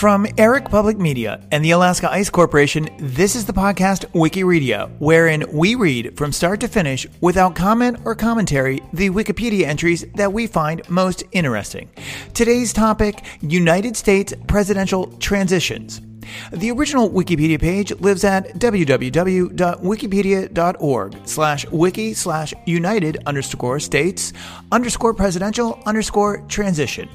From 0.00 0.26
Eric 0.38 0.70
Public 0.70 0.96
Media 0.98 1.46
and 1.52 1.62
the 1.62 1.72
Alaska 1.72 2.10
Ice 2.10 2.30
Corporation, 2.30 2.88
this 2.98 3.36
is 3.36 3.44
the 3.44 3.52
podcast 3.52 4.06
Wikireadia, 4.12 4.90
wherein 4.98 5.44
we 5.52 5.74
read 5.74 6.16
from 6.16 6.32
start 6.32 6.58
to 6.60 6.68
finish 6.68 7.06
without 7.20 7.54
comment 7.54 7.98
or 8.06 8.14
commentary 8.14 8.80
the 8.94 9.10
Wikipedia 9.10 9.66
entries 9.66 10.06
that 10.14 10.32
we 10.32 10.46
find 10.46 10.88
most 10.88 11.24
interesting. 11.32 11.90
Today's 12.32 12.72
topic 12.72 13.22
United 13.42 13.94
States 13.94 14.32
presidential 14.46 15.08
transitions. 15.18 16.00
The 16.52 16.70
original 16.70 17.10
Wikipedia 17.10 17.60
page 17.60 17.92
lives 18.00 18.24
at 18.24 18.54
www.wikipedia.org 18.54 21.16
slash 21.24 21.66
wiki 21.70 22.14
slash 22.14 22.54
united 22.66 23.18
underscore 23.26 23.80
states 23.80 24.32
underscore 24.72 25.14
presidential 25.14 25.80
underscore 25.86 26.38
transition. 26.48 27.08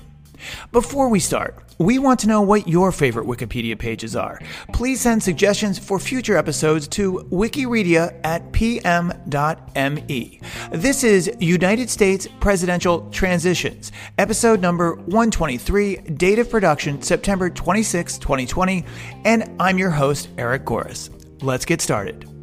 Before 0.71 1.09
we 1.09 1.19
start, 1.19 1.63
we 1.77 1.99
want 1.99 2.19
to 2.21 2.27
know 2.27 2.41
what 2.41 2.67
your 2.67 2.91
favorite 2.91 3.27
Wikipedia 3.27 3.77
pages 3.77 4.15
are. 4.15 4.39
Please 4.73 5.01
send 5.01 5.21
suggestions 5.21 5.77
for 5.77 5.99
future 5.99 6.37
episodes 6.37 6.87
to 6.89 7.27
wikireadia 7.31 8.19
at 8.23 8.51
pm.me. 8.51 10.41
This 10.71 11.03
is 11.03 11.31
United 11.39 11.89
States 11.89 12.27
Presidential 12.39 13.09
Transitions, 13.09 13.91
episode 14.17 14.61
number 14.61 14.95
123, 14.95 15.95
date 15.95 16.39
of 16.39 16.49
production 16.49 17.01
September 17.01 17.49
26, 17.49 18.17
2020, 18.17 18.85
and 19.25 19.51
I'm 19.59 19.77
your 19.77 19.91
host, 19.91 20.29
Eric 20.37 20.65
Goris. 20.65 21.09
Let's 21.41 21.65
get 21.65 21.81
started. 21.81 22.34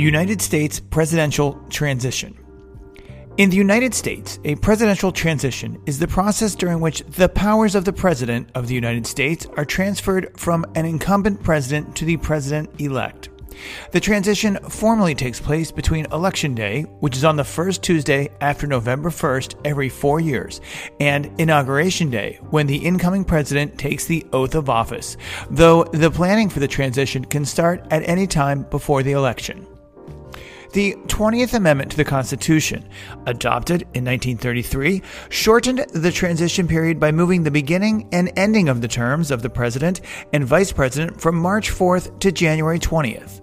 United 0.00 0.40
States 0.40 0.80
presidential 0.80 1.54
transition. 1.68 2.36
In 3.36 3.48
the 3.48 3.56
United 3.56 3.94
States, 3.94 4.38
a 4.44 4.56
presidential 4.56 5.12
transition 5.12 5.80
is 5.86 5.98
the 5.98 6.08
process 6.08 6.54
during 6.54 6.80
which 6.80 7.00
the 7.04 7.28
powers 7.28 7.74
of 7.74 7.84
the 7.84 7.92
President 7.92 8.50
of 8.54 8.66
the 8.66 8.74
United 8.74 9.06
States 9.06 9.46
are 9.56 9.64
transferred 9.64 10.38
from 10.38 10.66
an 10.74 10.84
incumbent 10.84 11.42
president 11.42 11.96
to 11.96 12.04
the 12.04 12.16
president 12.18 12.68
elect. 12.80 13.30
The 13.92 14.00
transition 14.00 14.58
formally 14.68 15.14
takes 15.14 15.40
place 15.40 15.70
between 15.72 16.06
Election 16.12 16.54
Day, 16.54 16.82
which 17.00 17.16
is 17.16 17.24
on 17.24 17.36
the 17.36 17.44
first 17.44 17.82
Tuesday 17.82 18.28
after 18.40 18.66
November 18.66 19.10
1st 19.10 19.54
every 19.64 19.88
four 19.88 20.20
years, 20.20 20.60
and 20.98 21.30
Inauguration 21.40 22.10
Day, 22.10 22.38
when 22.50 22.66
the 22.66 22.76
incoming 22.76 23.24
president 23.24 23.78
takes 23.78 24.06
the 24.06 24.26
oath 24.32 24.54
of 24.54 24.70
office, 24.70 25.16
though 25.50 25.84
the 25.84 26.10
planning 26.10 26.48
for 26.48 26.60
the 26.60 26.68
transition 26.68 27.24
can 27.24 27.44
start 27.44 27.86
at 27.90 28.08
any 28.08 28.26
time 28.26 28.62
before 28.70 29.02
the 29.02 29.12
election. 29.12 29.66
The 30.72 30.94
20th 31.08 31.54
Amendment 31.54 31.90
to 31.90 31.96
the 31.96 32.04
Constitution, 32.04 32.88
adopted 33.26 33.82
in 33.92 34.04
1933, 34.04 35.02
shortened 35.28 35.80
the 35.92 36.12
transition 36.12 36.68
period 36.68 37.00
by 37.00 37.10
moving 37.10 37.42
the 37.42 37.50
beginning 37.50 38.08
and 38.12 38.30
ending 38.36 38.68
of 38.68 38.80
the 38.80 38.86
terms 38.86 39.32
of 39.32 39.42
the 39.42 39.50
President 39.50 40.00
and 40.32 40.44
Vice 40.44 40.70
President 40.70 41.20
from 41.20 41.34
March 41.34 41.72
4th 41.72 42.16
to 42.20 42.30
January 42.30 42.78
20th. 42.78 43.40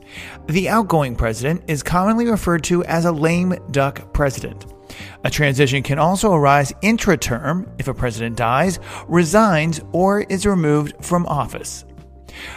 The 0.47 0.69
outgoing 0.69 1.17
President 1.17 1.63
is 1.67 1.83
commonly 1.83 2.27
referred 2.27 2.63
to 2.65 2.85
as 2.85 3.03
a 3.03 3.11
lame 3.11 3.55
duck 3.71 4.13
President. 4.13 4.65
A 5.25 5.29
transition 5.29 5.83
can 5.83 5.99
also 5.99 6.31
arise 6.31 6.71
intra 6.81 7.17
term 7.17 7.69
if 7.77 7.89
a 7.89 7.93
president 7.93 8.37
dies, 8.37 8.79
resigns, 9.09 9.81
or 9.91 10.21
is 10.21 10.45
removed 10.45 10.93
from 11.03 11.25
office. 11.25 11.83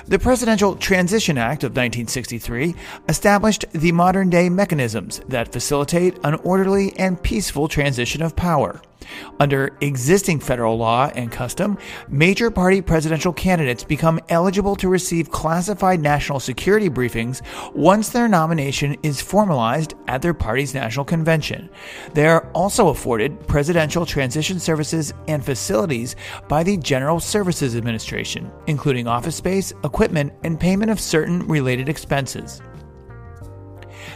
The 0.07 0.19
Presidential 0.19 0.77
Transition 0.77 1.39
Act 1.39 1.65
of 1.65 1.71
1963 1.71 2.75
established 3.09 3.65
the 3.73 3.93
modern 3.93 4.31
day 4.31 4.49
mechanisms 4.49 5.21
that 5.29 5.53
facilitate 5.53 6.19
an 6.25 6.35
orderly 6.37 6.97
and 6.99 7.23
peaceful 7.23 7.69
transition 7.69 8.23
of 8.23 8.37
power. 8.37 8.81
Under 9.39 9.77
existing 9.81 10.41
federal 10.41 10.77
law 10.77 11.11
and 11.15 11.33
custom, 11.33 11.79
major 12.09 12.51
party 12.51 12.83
presidential 12.83 13.33
candidates 13.33 13.85
become 13.85 14.21
eligible 14.29 14.77
to 14.77 14.89
receive 14.89 15.31
classified 15.31 16.01
national 16.01 16.41
security 16.41 16.91
briefings 16.91 17.43
once 17.75 18.11
their 18.11 18.29
nomination 18.29 18.97
is 19.03 19.21
formalized 19.21 19.95
at 20.09 20.23
their 20.23 20.35
party's 20.35 20.75
national 20.75 21.05
convention. 21.05 21.71
They 22.15 22.27
are 22.27 22.51
also 22.53 22.89
afforded 22.89 23.47
presidential 23.47 24.05
transition 24.05 24.59
services 24.59 25.13
and 25.29 25.45
facilities 25.45 26.17
by 26.49 26.63
the 26.63 26.77
General 26.77 27.21
Services 27.21 27.77
Administration, 27.77 28.51
including 28.67 29.07
office 29.07 29.37
space, 29.37 29.73
equipment, 29.85 30.33
and 30.45 30.61
payment 30.61 30.91
of 30.91 31.01
certain 31.01 31.47
related 31.47 31.89
expenses. 31.89 32.61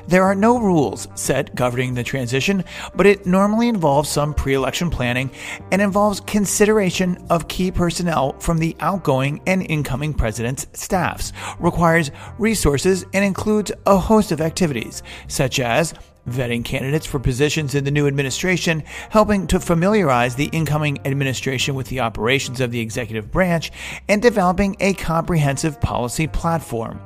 There 0.07 0.25
are 0.25 0.35
no 0.35 0.59
rules 0.59 1.09
set 1.15 1.55
governing 1.55 1.95
the 1.95 2.03
transition, 2.03 2.65
but 2.95 3.07
it 3.07 3.27
normally 3.27 3.69
involves 3.69 4.09
some 4.09 4.35
pre 4.35 4.55
election 4.55 4.91
planning 4.91 5.31
and 5.73 5.81
involves 5.81 6.21
consideration 6.21 7.17
of 7.31 7.49
key 7.49 7.71
personnel 7.71 8.33
from 8.39 8.59
the 8.59 8.77
outgoing 8.81 9.41
and 9.47 9.63
incoming 9.63 10.13
president's 10.13 10.67
staffs, 10.75 11.33
requires 11.59 12.11
resources, 12.39 13.05
and 13.15 13.25
includes 13.25 13.73
a 13.87 13.97
host 13.97 14.31
of 14.33 14.41
activities, 14.41 15.03
such 15.29 15.59
as 15.59 15.95
vetting 16.29 16.65
candidates 16.65 17.07
for 17.07 17.19
positions 17.19 17.75
in 17.75 17.85
the 17.85 17.91
new 17.91 18.07
administration, 18.07 18.83
helping 19.11 19.47
to 19.47 19.61
familiarize 19.61 20.35
the 20.35 20.49
incoming 20.53 20.99
administration 21.07 21.75
with 21.75 21.87
the 21.89 22.01
operations 22.01 22.61
of 22.61 22.71
the 22.71 22.81
executive 22.81 23.31
branch, 23.31 23.71
and 24.09 24.23
developing 24.23 24.77
a 24.81 24.95
comprehensive 24.95 25.81
policy 25.81 26.27
platform. 26.27 27.01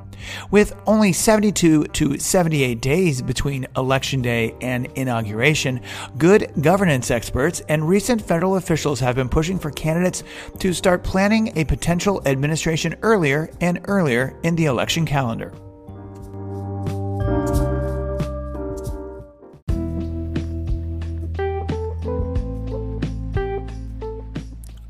With 0.51 0.75
only 0.85 1.13
72 1.13 1.85
to 1.85 2.17
78 2.17 2.81
days 2.81 3.21
between 3.21 3.67
Election 3.77 4.21
Day 4.21 4.55
and 4.61 4.87
inauguration, 4.95 5.81
good 6.17 6.51
governance 6.61 7.11
experts 7.11 7.61
and 7.69 7.87
recent 7.87 8.21
federal 8.21 8.55
officials 8.57 8.99
have 8.99 9.15
been 9.15 9.29
pushing 9.29 9.59
for 9.59 9.71
candidates 9.71 10.23
to 10.59 10.73
start 10.73 11.03
planning 11.03 11.57
a 11.57 11.65
potential 11.65 12.21
administration 12.25 12.95
earlier 13.01 13.49
and 13.61 13.79
earlier 13.85 14.37
in 14.43 14.55
the 14.55 14.65
election 14.65 15.05
calendar. 15.05 15.53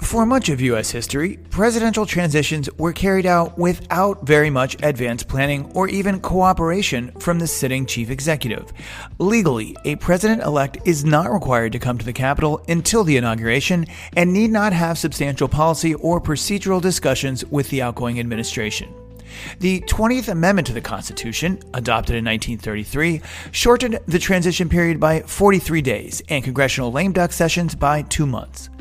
For 0.10 0.26
much 0.26 0.50
of 0.50 0.60
U.S. 0.60 0.90
history, 0.90 1.38
presidential 1.52 2.04
transitions 2.04 2.68
were 2.80 2.94
carried 2.94 3.28
out 3.28 3.60
without 3.60 4.26
very 4.26 4.50
much 4.50 4.76
advanced 4.82 5.28
planning 5.28 5.72
or 5.76 5.88
even 5.88 6.20
cooperation 6.20 7.12
from 7.20 7.38
the 7.38 7.46
sitting 7.46 7.86
chief 7.86 8.10
executive. 8.10 8.74
Legally, 9.20 9.78
a 9.86 9.98
president 9.98 10.42
elect 10.42 10.80
is 10.84 11.06
not 11.06 11.32
required 11.32 11.74
to 11.74 11.78
come 11.78 12.00
to 12.00 12.06
the 12.06 12.12
Capitol 12.12 12.60
until 12.68 13.04
the 13.04 13.18
inauguration 13.18 13.86
and 14.18 14.34
need 14.34 14.50
not 14.50 14.74
have 14.74 14.98
substantial 14.98 15.48
policy 15.48 15.94
or 15.94 16.20
procedural 16.20 16.82
discussions 16.82 17.46
with 17.46 17.70
the 17.70 17.84
outgoing 17.84 18.20
administration. 18.20 18.92
The 19.60 19.82
20th 19.82 20.30
Amendment 20.30 20.66
to 20.70 20.74
the 20.74 20.82
Constitution, 20.82 21.60
adopted 21.76 22.16
in 22.16 22.26
1933, 22.26 23.22
shortened 23.52 24.00
the 24.08 24.18
transition 24.18 24.70
period 24.70 25.00
by 25.00 25.20
43 25.20 25.84
days 25.84 26.24
and 26.30 26.44
congressional 26.44 26.92
lame 26.92 27.12
duck 27.12 27.32
sessions 27.32 27.76
by 27.76 28.02
two 28.02 28.26
months. 28.26 28.72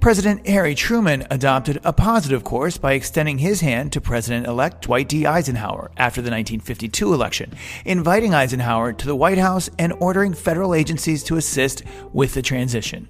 President 0.00 0.46
Harry 0.46 0.74
Truman 0.74 1.26
adopted 1.30 1.80
a 1.84 1.92
positive 1.92 2.44
course 2.44 2.78
by 2.78 2.92
extending 2.92 3.38
his 3.38 3.60
hand 3.60 3.92
to 3.92 4.00
President 4.00 4.46
elect 4.46 4.82
Dwight 4.82 5.08
D. 5.08 5.26
Eisenhower 5.26 5.90
after 5.96 6.20
the 6.20 6.30
1952 6.30 7.12
election, 7.14 7.52
inviting 7.84 8.34
Eisenhower 8.34 8.92
to 8.92 9.06
the 9.06 9.16
White 9.16 9.38
House 9.38 9.70
and 9.78 9.92
ordering 10.00 10.34
federal 10.34 10.74
agencies 10.74 11.22
to 11.24 11.36
assist 11.36 11.82
with 12.12 12.34
the 12.34 12.42
transition. 12.42 13.08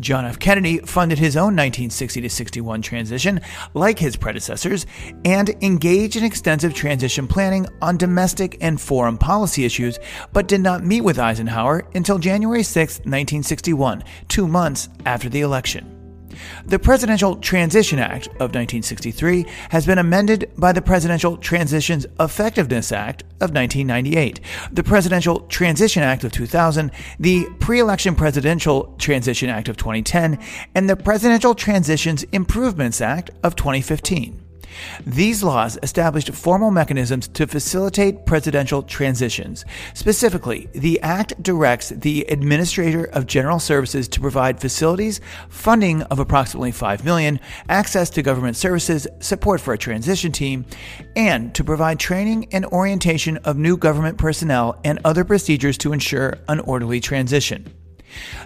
John 0.00 0.24
F. 0.24 0.38
Kennedy 0.38 0.78
funded 0.78 1.18
his 1.18 1.36
own 1.36 1.56
1960 1.56 2.20
to 2.20 2.30
61 2.30 2.82
transition, 2.82 3.40
like 3.74 3.98
his 3.98 4.16
predecessors, 4.16 4.86
and 5.24 5.50
engaged 5.62 6.16
in 6.16 6.24
extensive 6.24 6.74
transition 6.74 7.26
planning 7.26 7.66
on 7.80 7.96
domestic 7.96 8.58
and 8.60 8.80
foreign 8.80 9.18
policy 9.18 9.64
issues, 9.64 9.98
but 10.32 10.48
did 10.48 10.60
not 10.60 10.84
meet 10.84 11.02
with 11.02 11.18
Eisenhower 11.18 11.86
until 11.94 12.18
January 12.18 12.62
6, 12.62 12.98
1961, 12.98 14.04
two 14.28 14.46
months 14.46 14.88
after 15.04 15.28
the 15.28 15.40
election. 15.40 15.95
The 16.64 16.78
Presidential 16.78 17.36
Transition 17.36 17.98
Act 17.98 18.26
of 18.26 18.54
1963 18.54 19.46
has 19.70 19.86
been 19.86 19.98
amended 19.98 20.50
by 20.56 20.72
the 20.72 20.82
Presidential 20.82 21.36
Transitions 21.36 22.06
Effectiveness 22.18 22.92
Act 22.92 23.22
of 23.40 23.52
1998, 23.52 24.40
the 24.72 24.84
Presidential 24.84 25.40
Transition 25.40 26.02
Act 26.02 26.24
of 26.24 26.32
2000, 26.32 26.90
the 27.18 27.46
Pre 27.60 27.80
Election 27.80 28.14
Presidential 28.14 28.94
Transition 28.98 29.48
Act 29.48 29.68
of 29.68 29.76
2010, 29.76 30.38
and 30.74 30.88
the 30.88 30.96
Presidential 30.96 31.54
Transitions 31.54 32.22
Improvements 32.32 33.00
Act 33.00 33.30
of 33.42 33.56
2015. 33.56 34.45
These 35.06 35.42
laws 35.42 35.78
established 35.82 36.30
formal 36.30 36.70
mechanisms 36.70 37.28
to 37.28 37.46
facilitate 37.46 38.26
presidential 38.26 38.82
transitions. 38.82 39.64
Specifically, 39.94 40.68
the 40.72 41.00
Act 41.00 41.40
directs 41.42 41.90
the 41.90 42.24
Administrator 42.28 43.04
of 43.04 43.26
General 43.26 43.58
Services 43.58 44.08
to 44.08 44.20
provide 44.20 44.60
facilities, 44.60 45.20
funding 45.48 46.02
of 46.02 46.18
approximately 46.18 46.72
5 46.72 47.04
million, 47.04 47.40
access 47.68 48.10
to 48.10 48.22
government 48.22 48.56
services, 48.56 49.06
support 49.20 49.60
for 49.60 49.74
a 49.74 49.78
transition 49.78 50.32
team, 50.32 50.64
and 51.14 51.54
to 51.54 51.64
provide 51.64 51.98
training 51.98 52.48
and 52.52 52.66
orientation 52.66 53.36
of 53.38 53.56
new 53.56 53.76
government 53.76 54.18
personnel 54.18 54.78
and 54.84 54.98
other 55.04 55.24
procedures 55.24 55.78
to 55.78 55.92
ensure 55.92 56.38
an 56.48 56.60
orderly 56.60 57.00
transition. 57.00 57.72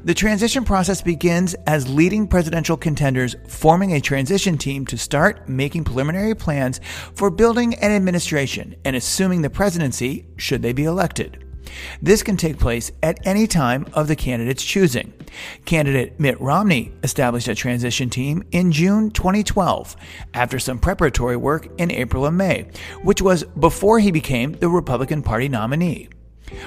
The 0.05 0.15
transition 0.15 0.65
process 0.65 1.03
begins 1.03 1.55
as 1.67 1.89
leading 1.89 2.27
presidential 2.27 2.77
contenders 2.77 3.37
forming 3.49 3.93
a 3.93 4.01
transition 4.01 4.59
team 4.59 4.87
to 4.87 4.99
start 4.99 5.49
making 5.49 5.85
preliminary 5.85 6.35
plans 6.35 6.81
for 7.15 7.31
building 7.31 7.75
an 7.75 7.91
administration 7.91 8.77
and 8.85 8.97
assuming 8.97 9.43
the 9.43 9.51
presidency 9.51 10.27
should 10.37 10.63
they 10.63 10.73
be 10.73 10.85
elected. 10.85 11.45
This 12.03 12.23
can 12.23 12.37
take 12.37 12.59
place 12.59 12.91
at 13.03 13.25
any 13.27 13.47
time 13.47 13.87
of 13.93 14.09
the 14.09 14.17
candidate's 14.17 14.65
choosing. 14.65 15.13
Candidate 15.65 16.19
Mitt 16.19 16.41
Romney 16.41 16.93
established 17.03 17.49
a 17.49 17.55
transition 17.55 18.11
team 18.11 18.43
in 18.51 18.73
June 18.73 19.11
2012 19.11 19.97
after 20.35 20.59
some 20.59 20.79
preparatory 20.79 21.37
work 21.37 21.69
in 21.79 21.91
April 21.91 22.27
and 22.27 22.37
May, 22.37 22.67
which 23.03 23.23
was 23.23 23.45
before 23.45 23.99
he 23.99 24.11
became 24.11 24.53
the 24.53 24.69
Republican 24.69 25.23
Party 25.23 25.49
nominee. 25.49 26.09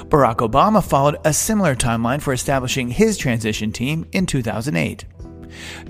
Barack 0.06 0.38
Obama 0.38 0.84
followed 0.84 1.18
a 1.26 1.34
similar 1.34 1.76
timeline 1.76 2.22
for 2.22 2.34
establishing 2.34 2.90
his 2.90 3.18
transition 3.18 3.72
team 3.72 4.08
in 4.12 4.26
2008. 4.26 5.06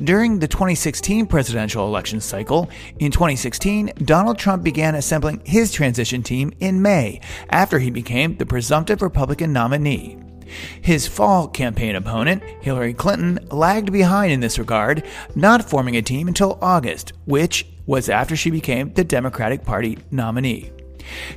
During 0.03 0.39
the 0.39 0.47
2016 0.47 1.27
presidential 1.27 1.87
election 1.87 2.19
cycle, 2.19 2.69
in 2.99 3.11
2016, 3.11 3.93
Donald 4.03 4.37
Trump 4.37 4.63
began 4.63 4.95
assembling 4.95 5.41
his 5.45 5.71
transition 5.71 6.23
team 6.23 6.53
in 6.59 6.81
May 6.81 7.21
after 7.49 7.79
he 7.79 7.89
became 7.89 8.35
the 8.37 8.45
presumptive 8.45 9.01
Republican 9.01 9.53
nominee. 9.53 10.17
His 10.81 11.07
fall 11.07 11.47
campaign 11.47 11.95
opponent, 11.95 12.43
Hillary 12.61 12.93
Clinton, 12.93 13.39
lagged 13.49 13.91
behind 13.91 14.31
in 14.31 14.39
this 14.39 14.59
regard, 14.59 15.03
not 15.35 15.67
forming 15.67 15.95
a 15.95 16.01
team 16.01 16.27
until 16.27 16.59
August, 16.61 17.13
which 17.25 17.65
was 17.85 18.09
after 18.09 18.35
she 18.35 18.51
became 18.51 18.93
the 18.93 19.03
Democratic 19.03 19.63
Party 19.63 19.97
nominee. 20.11 20.71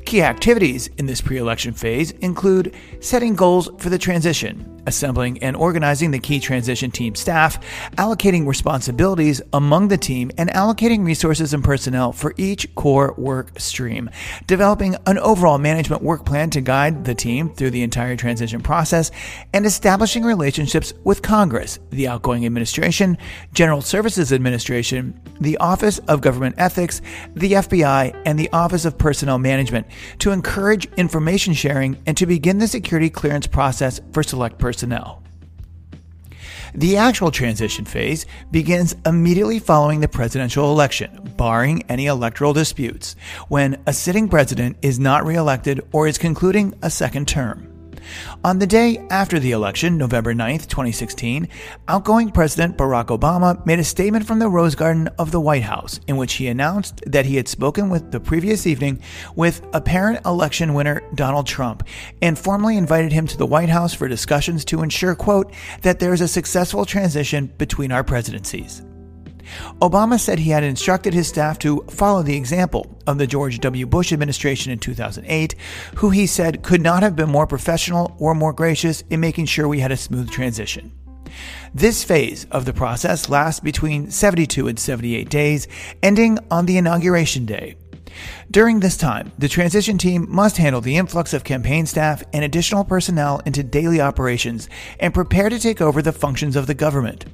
Key 0.05 0.23
activities 0.23 0.89
in 0.99 1.07
this 1.07 1.21
pre 1.21 1.39
election 1.39 1.73
phase 1.73 2.13
include 2.13 2.75
setting 3.01 3.35
goals 3.35 3.69
for 3.79 3.89
the 3.89 3.99
transition, 3.99 4.76
assembling 4.87 5.43
and 5.43 5.57
organizing 5.57 6.11
the 6.11 6.19
key 6.19 6.41
transition 6.41 6.91
team 6.91 7.15
staff, 7.15 7.59
allocating 7.97 8.47
responsibilities 8.47 9.43
among 9.53 9.89
the 9.89 9.99
team, 9.99 10.31
and 10.39 10.49
allocating 10.51 11.05
resources 11.05 11.53
and 11.53 11.65
personnel 11.65 12.13
for 12.13 12.33
each 12.37 12.73
core 12.75 13.15
work 13.19 13.59
stream, 13.59 14.09
developing 14.47 14.97
an 15.07 15.19
overall 15.19 15.59
management 15.59 16.03
work 16.03 16.25
plan 16.25 16.49
to 16.51 16.61
guide 16.61 17.05
the 17.05 17.15
team 17.15 17.53
through 17.55 17.71
the 17.71 17.83
entire 17.83 18.17
transition 18.17 18.61
process, 18.61 19.11
and 19.53 19.67
establishing 19.67 20.23
relationships 20.23 20.95
with 21.05 21.23
Congress, 21.23 21.79
the 21.91 22.07
outgoing 22.09 22.47
administration, 22.47 23.19
General 23.53 23.83
Services 23.83 24.33
Administration, 24.33 25.21
the 25.41 25.57
Office 25.59 25.99
of 26.09 26.21
Government 26.21 26.55
Ethics, 26.59 27.03
the 27.35 27.53
FBI, 27.53 28.23
and 28.25 28.39
the 28.39 28.51
Office 28.53 28.85
of 28.85 28.97
Personnel 28.97 29.39
Management 29.39 29.87
to 30.21 30.31
encourage 30.31 30.87
information 30.95 31.53
sharing 31.53 32.01
and 32.07 32.17
to 32.17 32.27
begin 32.27 32.59
the 32.59 32.69
security 32.69 33.11
clearance 33.11 33.47
process 33.47 34.01
for 34.13 34.23
select 34.23 34.59
personnel 34.59 34.76
personnel. 34.77 35.23
The 36.75 36.99
actual 36.99 37.31
transition 37.31 37.87
phase 37.87 38.27
begins 38.51 38.95
immediately 39.07 39.59
following 39.59 40.01
the 40.01 40.09
presidential 40.09 40.71
election, 40.71 41.33
barring 41.39 41.83
any 41.89 42.07
electoral 42.07 42.53
disputes, 42.53 43.17
when 43.49 43.83
a 43.87 43.95
sitting 43.95 44.29
president 44.29 44.77
is 44.83 44.99
not 44.99 45.25
reelected 45.25 45.81
or 45.93 46.07
is 46.07 46.19
concluding 46.19 46.75
a 46.83 46.91
second 46.91 47.27
term. 47.27 47.76
On 48.45 48.59
the 48.59 48.67
day 48.67 48.99
after 49.11 49.39
the 49.39 49.53
election, 49.53 49.99
November 49.99 50.35
9, 50.35 50.59
2016, 50.59 51.49
outgoing 51.89 52.31
President 52.31 52.77
Barack 52.77 53.07
Obama 53.07 53.65
made 53.67 53.79
a 53.79 53.85
statement 53.85 54.27
from 54.27 54.39
the 54.39 54.49
Rose 54.49 54.75
Garden 54.75 55.09
of 55.19 55.31
the 55.31 55.41
White 55.41 55.63
House 55.63 56.01
in 56.07 56.17
which 56.17 56.35
he 56.35 56.49
announced 56.49 57.03
that 57.07 57.27
he 57.27 57.37
had 57.37 57.49
spoken 57.49 57.89
with 57.89 58.11
the 58.11 58.21
previous 58.21 58.67
evening 58.67 59.01
with 59.35 59.67
apparent 59.73 60.25
election 60.25 60.75
winner 60.75 61.03
Donald 61.15 61.47
Trump 61.47 61.83
and 62.23 62.39
formally 62.39 62.77
invited 62.77 63.13
him 63.13 63.27
to 63.27 63.37
the 63.37 63.47
White 63.47 63.69
House 63.69 63.95
for 63.95 64.09
discussions 64.09 64.65
to 64.67 64.83
ensure, 64.83 65.15
quote, 65.15 65.53
that 65.83 65.99
there 65.99 66.13
is 66.13 66.21
a 66.21 66.29
successful 66.29 66.85
transition 66.85 67.53
between 67.59 67.93
our 67.93 68.05
presidencies. 68.05 68.83
Obama 69.81 70.19
said 70.19 70.39
he 70.39 70.51
had 70.51 70.65
instructed 70.65 71.15
his 71.15 71.29
staff 71.29 71.59
to 71.61 71.83
follow 71.91 72.23
the 72.23 72.37
example 72.37 72.99
of 73.07 73.19
the 73.19 73.27
George 73.27 73.61
W. 73.61 73.87
Bush 73.87 74.13
administration 74.13 74.73
in 74.73 74.79
2008, 74.79 75.55
who 75.97 76.11
he 76.11 76.27
said 76.27 76.63
could 76.63 76.83
not 76.83 77.03
have 77.03 77.17
been 77.17 77.29
more 77.29 77.47
professional 77.47 78.17
or 78.19 78.35
more 78.35 78.53
gracious 78.53 79.03
in 79.11 79.21
making 79.21 79.47
sure 79.47 79.69
we 79.69 79.81
had 79.81 79.93
a 79.93 79.97
smooth 79.97 80.31
transition. 80.31 80.93
This 81.75 82.05
phase 82.05 82.47
of 82.51 82.65
the 82.65 82.73
process 82.73 83.29
lasts 83.29 83.61
between 83.61 84.11
72 84.11 84.69
and 84.69 84.79
78 84.79 85.29
days, 85.29 85.69
ending 86.03 86.39
on 86.51 86.67
the 86.67 86.79
inauguration 86.79 87.45
day, 87.45 87.77
during 88.51 88.81
this 88.81 88.97
time, 88.97 89.33
the 89.39 89.49
transition 89.49 89.99
team 89.99 90.27
must 90.29 90.57
handle 90.57 90.81
the 90.81 90.97
influx 90.97 91.33
of 91.33 91.45
campaign 91.45 91.87
staff 91.87 92.23
and 92.33 92.45
additional 92.45 92.85
personnel 92.85 93.41
into 93.47 93.63
daily 93.63 94.01
operations 94.01 94.69
and 95.01 95.13
prepare 95.13 95.49
to 95.49 95.59
take 95.59 95.81
over 95.81 96.03
the 96.03 96.13
functions 96.13 96.57
of 96.57 96.67
the 96.67 96.75
government. 96.75 97.25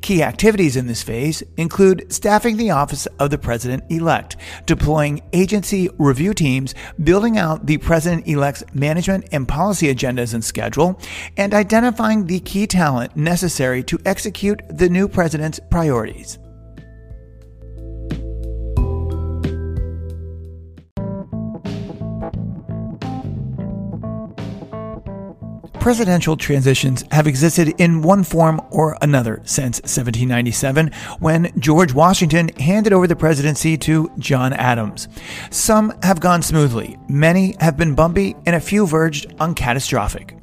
Key 0.00 0.22
activities 0.22 0.76
in 0.76 0.86
this 0.86 1.02
phase 1.02 1.42
include 1.56 2.12
staffing 2.12 2.56
the 2.56 2.70
office 2.70 3.06
of 3.18 3.30
the 3.30 3.38
president 3.38 3.84
elect, 3.90 4.36
deploying 4.66 5.22
agency 5.32 5.88
review 5.98 6.34
teams, 6.34 6.74
building 7.02 7.38
out 7.38 7.66
the 7.66 7.78
president 7.78 8.26
elect's 8.26 8.64
management 8.72 9.28
and 9.32 9.48
policy 9.48 9.92
agendas 9.92 10.34
and 10.34 10.44
schedule, 10.44 10.98
and 11.36 11.54
identifying 11.54 12.26
the 12.26 12.40
key 12.40 12.66
talent 12.66 13.16
necessary 13.16 13.82
to 13.82 13.98
execute 14.04 14.62
the 14.68 14.88
new 14.88 15.08
president's 15.08 15.60
priorities. 15.70 16.38
Presidential 25.84 26.34
transitions 26.34 27.04
have 27.10 27.26
existed 27.26 27.68
in 27.76 28.00
one 28.00 28.24
form 28.24 28.58
or 28.70 28.96
another 29.02 29.42
since 29.44 29.82
1797, 29.82 30.90
when 31.18 31.52
George 31.60 31.92
Washington 31.92 32.48
handed 32.58 32.94
over 32.94 33.06
the 33.06 33.14
presidency 33.14 33.76
to 33.76 34.10
John 34.18 34.54
Adams. 34.54 35.08
Some 35.50 35.92
have 36.02 36.20
gone 36.20 36.40
smoothly, 36.40 36.96
many 37.10 37.54
have 37.60 37.76
been 37.76 37.94
bumpy, 37.94 38.34
and 38.46 38.56
a 38.56 38.60
few 38.60 38.86
verged 38.86 39.34
on 39.38 39.54
catastrophic. 39.54 40.38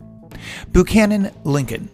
Buchanan 0.72 1.32
Lincoln. 1.44 1.90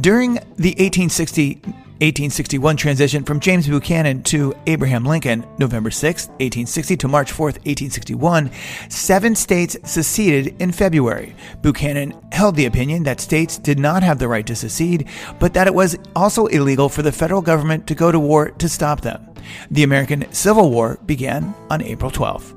During 0.00 0.36
the 0.56 0.70
1860 0.78 1.60
1861 2.00 2.76
transition 2.76 3.22
from 3.22 3.38
James 3.38 3.68
Buchanan 3.68 4.22
to 4.24 4.52
Abraham 4.66 5.04
Lincoln, 5.04 5.46
November 5.58 5.92
6, 5.92 6.26
1860 6.26 6.96
to 6.96 7.08
March 7.08 7.30
4, 7.30 7.46
1861, 7.46 8.50
seven 8.88 9.34
states 9.36 9.76
seceded 9.84 10.60
in 10.60 10.72
February. 10.72 11.36
Buchanan 11.62 12.12
held 12.32 12.56
the 12.56 12.66
opinion 12.66 13.04
that 13.04 13.20
states 13.20 13.58
did 13.58 13.78
not 13.78 14.02
have 14.02 14.18
the 14.18 14.26
right 14.26 14.46
to 14.46 14.56
secede, 14.56 15.08
but 15.38 15.54
that 15.54 15.68
it 15.68 15.74
was 15.74 15.96
also 16.16 16.46
illegal 16.46 16.88
for 16.88 17.02
the 17.02 17.12
federal 17.12 17.40
government 17.40 17.86
to 17.86 17.94
go 17.94 18.10
to 18.10 18.18
war 18.18 18.50
to 18.50 18.68
stop 18.68 19.00
them. 19.00 19.24
The 19.70 19.84
American 19.84 20.30
Civil 20.32 20.70
War 20.70 20.98
began 21.06 21.54
on 21.70 21.80
April 21.80 22.10
12. 22.10 22.54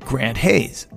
Grant 0.00 0.38
Hayes, 0.38 0.88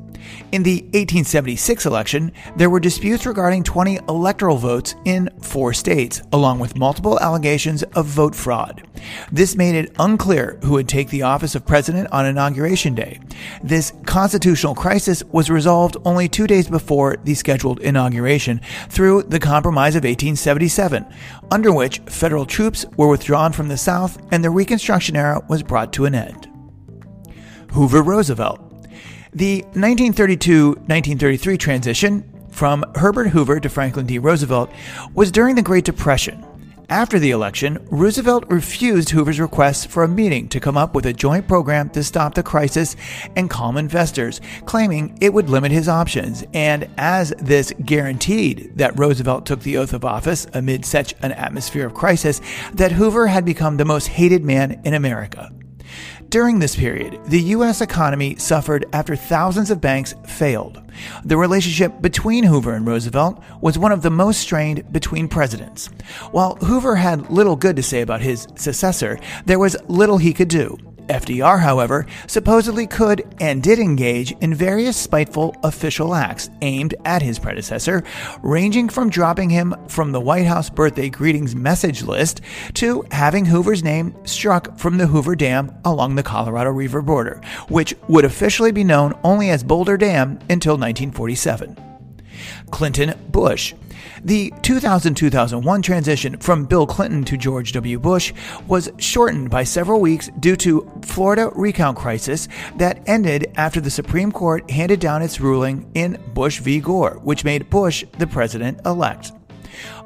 in 0.51 0.63
the 0.63 0.81
1876 0.93 1.85
election, 1.85 2.31
there 2.55 2.69
were 2.69 2.79
disputes 2.79 3.25
regarding 3.25 3.63
20 3.63 3.99
electoral 4.07 4.57
votes 4.57 4.95
in 5.05 5.29
four 5.41 5.73
states, 5.73 6.21
along 6.31 6.59
with 6.59 6.77
multiple 6.77 7.19
allegations 7.19 7.83
of 7.83 8.05
vote 8.05 8.35
fraud. 8.35 8.87
This 9.31 9.55
made 9.55 9.75
it 9.75 9.95
unclear 9.99 10.59
who 10.63 10.73
would 10.73 10.87
take 10.87 11.09
the 11.09 11.23
office 11.23 11.55
of 11.55 11.65
president 11.65 12.11
on 12.11 12.25
Inauguration 12.25 12.95
Day. 12.95 13.19
This 13.63 13.93
constitutional 14.05 14.75
crisis 14.75 15.23
was 15.31 15.49
resolved 15.49 15.97
only 16.05 16.29
two 16.29 16.47
days 16.47 16.67
before 16.67 17.17
the 17.23 17.33
scheduled 17.33 17.79
inauguration 17.79 18.61
through 18.89 19.23
the 19.23 19.39
Compromise 19.39 19.95
of 19.95 20.03
1877, 20.03 21.05
under 21.51 21.71
which 21.73 21.99
federal 22.07 22.45
troops 22.45 22.85
were 22.95 23.07
withdrawn 23.07 23.51
from 23.51 23.67
the 23.67 23.77
South 23.77 24.21
and 24.31 24.43
the 24.43 24.49
Reconstruction 24.49 25.15
era 25.15 25.41
was 25.49 25.63
brought 25.63 25.93
to 25.93 26.05
an 26.05 26.15
end. 26.15 26.47
Hoover 27.71 28.03
Roosevelt 28.03 28.72
the 29.35 29.61
1932 29.73 30.67
1933 30.67 31.57
transition 31.57 32.47
from 32.49 32.85
Herbert 32.95 33.29
Hoover 33.29 33.59
to 33.59 33.69
Franklin 33.69 34.05
D. 34.05 34.19
Roosevelt 34.19 34.69
was 35.13 35.31
during 35.31 35.55
the 35.55 35.61
Great 35.61 35.85
Depression. 35.85 36.45
After 36.89 37.17
the 37.17 37.31
election, 37.31 37.79
Roosevelt 37.89 38.45
refused 38.49 39.09
Hoover's 39.09 39.39
request 39.39 39.87
for 39.87 40.03
a 40.03 40.07
meeting 40.07 40.47
to 40.49 40.59
come 40.59 40.77
up 40.77 40.93
with 40.93 41.07
a 41.07 41.13
joint 41.13 41.47
program 41.47 41.89
to 41.91 42.03
stop 42.03 42.35
the 42.35 42.43
crisis 42.43 42.95
and 43.35 43.49
calm 43.49 43.77
investors, 43.77 44.41
claiming 44.65 45.17
it 45.19 45.33
would 45.33 45.49
limit 45.49 45.71
his 45.71 45.87
options. 45.89 46.43
And 46.53 46.87
as 46.97 47.33
this 47.39 47.73
guaranteed 47.83 48.73
that 48.77 48.99
Roosevelt 48.99 49.45
took 49.45 49.61
the 49.61 49.77
oath 49.77 49.93
of 49.93 50.05
office 50.05 50.45
amid 50.53 50.85
such 50.85 51.15
an 51.23 51.31
atmosphere 51.31 51.87
of 51.87 51.95
crisis, 51.95 52.41
that 52.73 52.91
Hoover 52.91 53.27
had 53.27 53.45
become 53.45 53.77
the 53.77 53.85
most 53.85 54.07
hated 54.07 54.43
man 54.43 54.81
in 54.83 54.93
America. 54.93 55.51
During 56.33 56.57
this 56.57 56.75
period, 56.75 57.19
the 57.25 57.39
U.S. 57.57 57.79
economy 57.79 58.37
suffered 58.37 58.87
after 58.91 59.15
thousands 59.15 59.69
of 59.69 59.79
banks 59.79 60.15
failed. 60.25 60.81
The 61.23 61.37
relationship 61.37 62.01
between 62.01 62.43
Hoover 62.43 62.73
and 62.73 62.87
Roosevelt 62.87 63.39
was 63.61 63.77
one 63.77 63.91
of 63.91 64.01
the 64.01 64.09
most 64.09 64.41
strained 64.41 64.91
between 64.91 65.27
presidents. 65.27 65.91
While 66.31 66.55
Hoover 66.55 66.95
had 66.95 67.29
little 67.29 67.55
good 67.55 67.75
to 67.75 67.83
say 67.83 68.01
about 68.01 68.21
his 68.21 68.47
successor, 68.55 69.19
there 69.45 69.59
was 69.59 69.77
little 69.87 70.17
he 70.17 70.33
could 70.33 70.47
do. 70.47 70.75
FDR, 71.07 71.59
however, 71.59 72.05
supposedly 72.27 72.87
could 72.87 73.23
and 73.39 73.61
did 73.61 73.79
engage 73.79 74.31
in 74.41 74.53
various 74.53 74.97
spiteful 74.97 75.55
official 75.63 76.15
acts 76.15 76.49
aimed 76.61 76.95
at 77.05 77.21
his 77.21 77.39
predecessor, 77.39 78.03
ranging 78.41 78.89
from 78.89 79.09
dropping 79.09 79.49
him 79.49 79.75
from 79.87 80.11
the 80.11 80.21
White 80.21 80.45
House 80.45 80.69
birthday 80.69 81.09
greetings 81.09 81.55
message 81.55 82.03
list 82.03 82.41
to 82.73 83.05
having 83.11 83.45
Hoover's 83.45 83.83
name 83.83 84.15
struck 84.25 84.77
from 84.77 84.97
the 84.97 85.07
Hoover 85.07 85.35
Dam 85.35 85.75
along 85.85 86.15
the 86.15 86.23
Colorado 86.23 86.71
River 86.71 87.01
border, 87.01 87.41
which 87.69 87.95
would 88.07 88.25
officially 88.25 88.71
be 88.71 88.83
known 88.83 89.17
only 89.23 89.49
as 89.49 89.63
Boulder 89.63 89.97
Dam 89.97 90.39
until 90.49 90.73
1947. 90.73 91.77
Clinton 92.71 93.13
Bush. 93.29 93.73
The 94.25 94.53
2000 94.61 95.15
2001 95.15 95.81
transition 95.81 96.37
from 96.37 96.63
Bill 96.63 96.87
Clinton 96.87 97.25
to 97.25 97.35
George 97.35 97.73
W. 97.73 97.99
Bush 97.99 98.31
was 98.67 98.89
shortened 98.97 99.49
by 99.49 99.65
several 99.65 99.99
weeks 99.99 100.29
due 100.39 100.55
to 100.57 100.89
Florida 101.01 101.51
recount 101.55 101.97
crisis 101.97 102.47
that 102.77 103.01
ended 103.05 103.51
after 103.55 103.81
the 103.81 103.91
Supreme 103.91 104.31
Court 104.31 104.69
handed 104.71 105.01
down 105.01 105.21
its 105.21 105.41
ruling 105.41 105.91
in 105.93 106.17
Bush 106.33 106.59
v. 106.59 106.79
Gore, 106.79 107.19
which 107.21 107.43
made 107.43 107.69
Bush 107.69 108.05
the 108.17 108.27
president 108.27 108.79
elect 108.85 109.33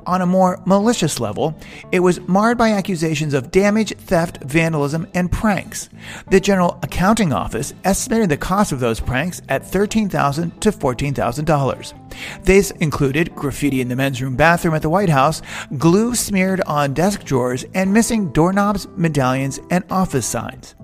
on 0.08 0.22
a 0.22 0.26
more 0.26 0.60
malicious 0.66 1.20
level, 1.20 1.56
it 1.92 2.00
was 2.00 2.22
marred 2.22 2.58
by 2.58 2.72
accusations 2.72 3.34
of 3.34 3.52
damage, 3.52 3.96
theft, 3.98 4.40
vandalism, 4.44 5.06
and 5.14 5.32
pranks. 5.32 5.90
The 6.32 6.40
General 6.40 6.80
Accounting 6.82 7.34
Office 7.34 7.74
estimated 7.84 8.30
the 8.30 8.38
cost 8.38 8.72
of 8.72 8.80
those 8.80 9.00
pranks 9.00 9.42
at 9.50 9.64
$13,000 9.64 10.60
to 10.62 10.72
$14,000. 10.72 11.94
These 12.44 12.72
included 12.72 13.36
graffiti 13.36 13.82
in 13.82 13.90
the 13.90 13.96
men's 13.96 14.22
room 14.22 14.36
bathroom 14.36 14.74
at 14.74 14.82
the 14.82 14.90
White 14.90 15.10
House, 15.10 15.42
glue 15.78 16.16
smeared 16.16 16.62
on 16.62 16.94
desk 16.94 17.24
drawers, 17.24 17.66
and 17.74 17.94
missing 17.94 18.32
doorknobs, 18.32 18.88
medallions, 18.96 19.60
and 19.70 19.84
office 19.90 20.26
signs. 20.26 20.76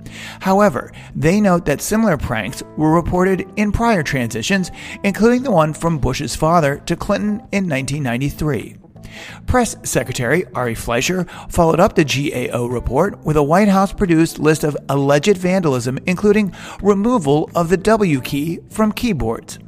However, 0.42 0.92
they 1.16 1.40
note 1.40 1.66
that 1.66 1.82
similar 1.82 2.18
pranks 2.18 2.62
were 2.78 2.94
reported 2.94 3.48
in 3.56 3.72
prior 3.72 4.04
transitions, 4.04 4.72
including 5.04 5.44
the 5.44 5.52
one 5.52 5.74
from 5.74 5.98
Bush's 5.98 6.36
father 6.36 6.78
to 6.86 6.96
Clinton 6.96 7.40
in 7.52 7.70
1993. 7.70 8.83
Press 9.46 9.76
Secretary 9.84 10.46
Ari 10.56 10.76
Fleischer 10.76 11.26
followed 11.50 11.80
up 11.80 11.96
the 11.96 12.06
GAO 12.06 12.66
report 12.66 13.24
with 13.26 13.38
a 13.38 13.44
White 13.44 13.68
House 13.68 13.94
produced 13.94 14.40
list 14.40 14.64
of 14.64 14.78
alleged 14.90 15.38
vandalism, 15.38 16.00
including 16.06 16.54
removal 16.82 17.50
of 17.56 17.70
the 17.70 17.78
W 17.78 18.22
key 18.22 18.60
from 18.70 18.92
keyboards. 18.92 19.60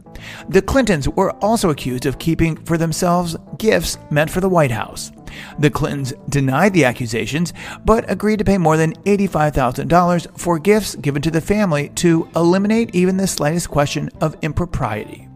The 0.50 0.62
Clintons 0.62 1.08
were 1.10 1.32
also 1.44 1.70
accused 1.70 2.06
of 2.06 2.20
keeping 2.20 2.56
for 2.66 2.78
themselves 2.78 3.36
gifts 3.58 3.98
meant 4.10 4.30
for 4.30 4.42
the 4.42 4.50
White 4.50 4.72
House. 4.72 5.12
The 5.60 5.70
Clintons 5.70 6.14
denied 6.30 6.74
the 6.74 6.86
accusations, 6.86 7.54
but 7.84 8.10
agreed 8.10 8.40
to 8.40 8.46
pay 8.46 8.58
more 8.58 8.78
than 8.78 8.94
$85,000 9.04 10.40
for 10.40 10.60
gifts 10.60 10.96
given 10.96 11.22
to 11.22 11.32
the 11.32 11.42
family 11.42 11.90
to 11.96 12.30
eliminate 12.36 12.96
even 12.96 13.18
the 13.18 13.28
slightest 13.28 13.70
question 13.70 14.10
of 14.22 14.38
impropriety. 14.42 15.28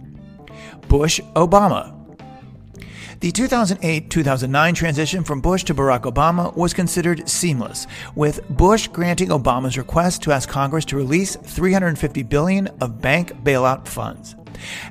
Bush 0.88 1.20
Obama 1.36 1.99
the 3.20 3.32
2008 3.32 4.10
2009 4.10 4.74
transition 4.74 5.24
from 5.24 5.42
Bush 5.42 5.64
to 5.66 5.76
Barack 5.76 6.02
Obama 6.02 6.56
was 6.56 6.74
considered 6.74 7.28
seamless, 7.28 7.86
with 8.16 8.48
Bush 8.50 8.88
granting 8.88 9.30
Obama's 9.30 9.78
request 9.78 10.22
to 10.24 10.32
ask 10.32 10.48
Congress 10.48 10.86
to 10.86 10.96
release 10.96 11.36
350 11.36 12.24
billion 12.24 12.68
of 12.80 13.02
bank 13.02 13.34
bailout 13.44 13.88
funds. 13.88 14.36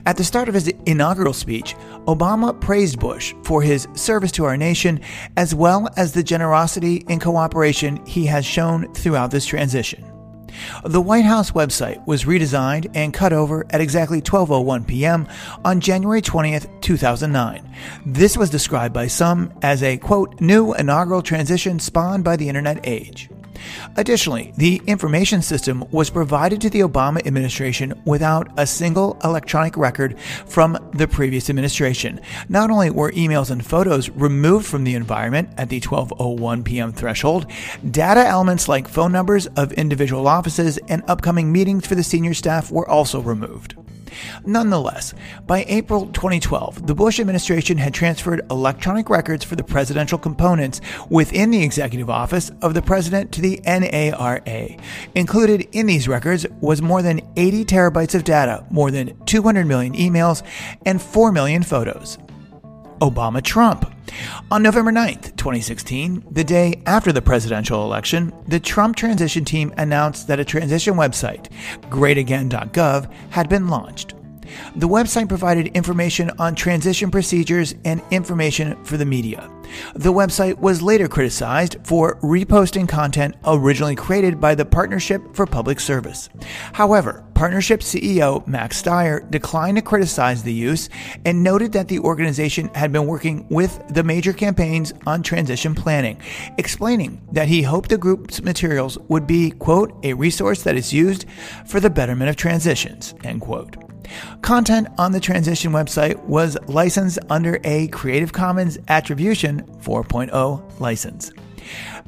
At 0.07 0.17
the 0.17 0.25
start 0.25 0.49
of 0.49 0.55
his 0.55 0.69
inaugural 0.87 1.33
speech, 1.33 1.75
Obama 2.07 2.59
praised 2.59 2.99
Bush 2.99 3.35
for 3.45 3.63
his 3.63 3.89
service 3.95 4.33
to 4.33 4.45
our 4.45 4.57
nation 4.57 5.01
as 5.37 5.55
well 5.55 5.89
as 5.97 6.13
the 6.13 6.23
generosity 6.23 7.05
and 7.09 7.21
cooperation 7.21 8.05
he 8.07 8.27
has 8.27 8.45
shown 8.45 8.93
throughout 8.95 9.31
this 9.31 9.47
transition. 9.47 10.18
The 10.85 11.01
White 11.01 11.25
House 11.25 11.53
website 11.53 12.07
was 12.07 12.25
redesigned 12.25 12.91
and 12.95 13.13
cut 13.13 13.33
over 13.33 13.67
at 13.71 13.81
exactly 13.81 14.21
12:01 14.21 14.87
p.m. 14.87 15.29
on 15.65 15.81
January 15.81 16.23
20th, 16.23 16.81
2009. 16.81 17.69
This 18.07 18.37
was 18.37 18.51
described 18.51 18.95
by 18.95 19.07
some 19.07 19.53
as 19.63 19.83
a 19.83 19.97
quote 19.97 20.41
new 20.41 20.75
inaugural 20.75 21.23
transition 21.23 21.79
spawned 21.79 22.25
by 22.25 22.37
the 22.37 22.49
internet 22.49 22.81
age. 22.85 23.29
Additionally, 23.97 24.53
the 24.57 24.81
information 24.87 25.43
system 25.43 25.85
was 25.91 26.11
provided 26.11 26.61
to 26.61 26.71
the 26.71 26.81
Obama 26.81 27.25
administration 27.27 27.95
without 28.05 28.49
a 28.57 28.67
single 28.67 29.19
electronic 29.25 29.77
record 29.77 30.19
from 30.47 30.79
the 30.95 31.09
previous 31.09 31.51
administration. 31.51 32.21
Not 32.49 32.71
only 32.71 32.91
were 32.91 33.13
emails 33.13 33.51
and 33.51 33.65
photos 33.65 34.11
removed 34.11 34.67
from 34.67 34.85
the 34.85 34.95
environment 34.95 35.51
at 35.57 35.69
the 35.69 35.81
12:01 35.81 36.65
p.m. 36.65 36.93
threshold, 36.93 37.47
data 37.91 38.27
elements 38.27 38.69
like 38.69 38.89
phone 38.89 39.13
numbers 39.13 39.47
of 39.57 39.73
individual 39.73 40.29
offices 40.29 40.79
and 40.89 41.03
upcoming 41.09 41.53
meetings 41.53 41.87
for 41.87 41.95
the 41.95 42.03
senior 42.03 42.35
staff 42.35 42.71
were 42.71 42.89
also 42.89 43.21
removed. 43.21 43.75
Nonetheless, 44.45 45.15
by 45.47 45.65
April 45.69 46.07
2012, 46.07 46.87
the 46.87 46.95
Bush 46.95 47.21
administration 47.21 47.79
had 47.79 47.95
transferred 47.95 48.43
electronic 48.51 49.11
records 49.11 49.45
for 49.45 49.57
the 49.57 49.65
presidential 49.65 50.19
components 50.19 50.81
within 51.11 51.51
the 51.51 51.63
executive 51.63 52.11
office 52.11 52.51
of 52.63 52.75
the 52.75 52.83
president 52.83 53.33
to 53.33 53.41
the 53.41 53.61
NARA. 53.65 54.77
Included 55.15 55.69
in 55.73 55.87
these 55.87 56.09
records 56.09 56.47
was 56.61 56.83
more 56.83 57.03
than 57.03 57.21
80 57.37 57.65
terabytes 57.65 58.15
of 58.15 58.25
data, 58.25 58.67
more 58.71 58.91
than 58.91 59.17
200 59.27 59.67
million 59.67 59.95
emails, 59.95 60.43
and 60.87 61.01
4 61.01 61.33
million 61.33 61.63
photos. 61.63 62.19
Obama 63.01 63.43
Trump. 63.43 63.93
On 64.51 64.63
November 64.63 64.91
9th, 64.91 65.37
2016, 65.37 66.25
the 66.31 66.45
day 66.45 66.83
after 66.87 67.13
the 67.13 67.23
presidential 67.23 67.85
election, 67.85 68.33
the 68.47 68.61
Trump 68.61 68.97
transition 68.97 69.45
team 69.45 69.73
announced 69.77 70.27
that 70.29 70.41
a 70.41 70.45
transition 70.45 70.95
website, 70.95 71.49
greatagain.gov, 71.91 73.13
had 73.31 73.49
been 73.49 73.69
launched. 73.69 74.15
The 74.77 74.89
website 74.89 75.29
provided 75.29 75.69
information 75.69 76.31
on 76.39 76.55
transition 76.55 77.11
procedures 77.11 77.75
and 77.85 78.03
information 78.11 78.83
for 78.85 78.97
the 78.97 79.05
media. 79.05 79.51
The 79.95 80.13
website 80.13 80.59
was 80.59 80.83
later 80.83 81.09
criticized 81.09 81.77
for 81.85 82.17
reposting 82.21 82.89
content 82.89 83.35
originally 83.45 83.97
created 83.97 84.41
by 84.41 84.55
the 84.55 84.65
Partnership 84.65 85.23
for 85.35 85.47
Public 85.47 85.81
Service. 85.81 86.29
However, 86.73 87.25
Partnership 87.35 87.81
CEO 87.81 88.45
Max 88.49 88.83
Stier 88.83 89.21
declined 89.31 89.77
to 89.77 89.83
criticize 89.83 90.43
the 90.43 90.53
use 90.53 90.89
and 91.25 91.45
noted 91.45 91.71
that 91.73 91.87
the 91.87 92.01
organization 92.01 92.69
had 92.75 92.91
been 92.91 93.07
working 93.07 93.47
with 93.49 93.81
the 93.91 94.03
major 94.03 94.33
campaigns 94.33 94.93
on 95.07 95.23
transition 95.23 95.73
planning, 95.73 96.21
explaining 96.59 97.21
that 97.31 97.47
he 97.47 97.63
hoped 97.63 97.91
the 97.91 97.97
group's 97.97 98.43
materials 98.43 98.99
would 99.09 99.27
be, 99.27 99.53
quote, 99.53 99.95
a 100.05 100.15
resource 100.15 100.65
that 100.65 100.77
is 100.77 100.93
used 100.93 101.27
for 101.65 101.79
the 101.79 101.91
betterment 101.91 102.29
of 102.29 102.35
transitions, 102.35 103.15
end 103.23 103.41
quote. 103.41 103.88
Content 104.43 104.89
on 104.99 105.13
the 105.13 105.21
transition 105.21 105.73
website 105.73 106.19
was 106.25 106.57
licensed 106.67 107.19
under 107.31 107.61
a 107.65 107.89
Creative 107.89 108.33
Commons 108.33 108.79
Attribution 108.89 109.63
4.0 109.83 110.81
license. 110.81 111.33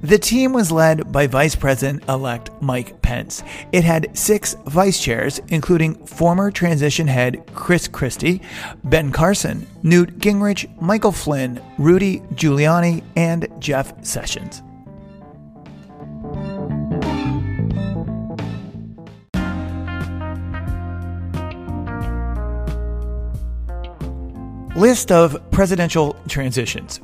The 0.03 0.19
team 0.19 0.53
was 0.53 0.73
led 0.73 1.13
by 1.13 1.27
Vice 1.27 1.55
President 1.55 2.09
elect 2.09 2.51
Mike 2.63 3.03
Pence. 3.03 3.43
It 3.73 3.85
had 3.85 4.17
six 4.17 4.55
vice 4.67 4.99
chairs, 4.99 5.41
including 5.49 5.95
former 6.07 6.51
transition 6.51 7.07
head 7.07 7.45
Chris 7.55 7.87
Christie, 7.87 8.41
Ben 8.85 9.13
Carson, 9.13 9.67
Newt 9.83 10.19
Gingrich, 10.19 10.67
Michael 10.81 11.13
Flynn, 11.13 11.61
Rudy 11.79 12.21
Giuliani, 12.35 13.05
and 13.17 13.47
Jeff 13.59 14.05
Sessions. 14.05 14.63
List 24.77 25.11
of 25.11 25.51
presidential 25.51 26.15
transitions. 26.29 27.01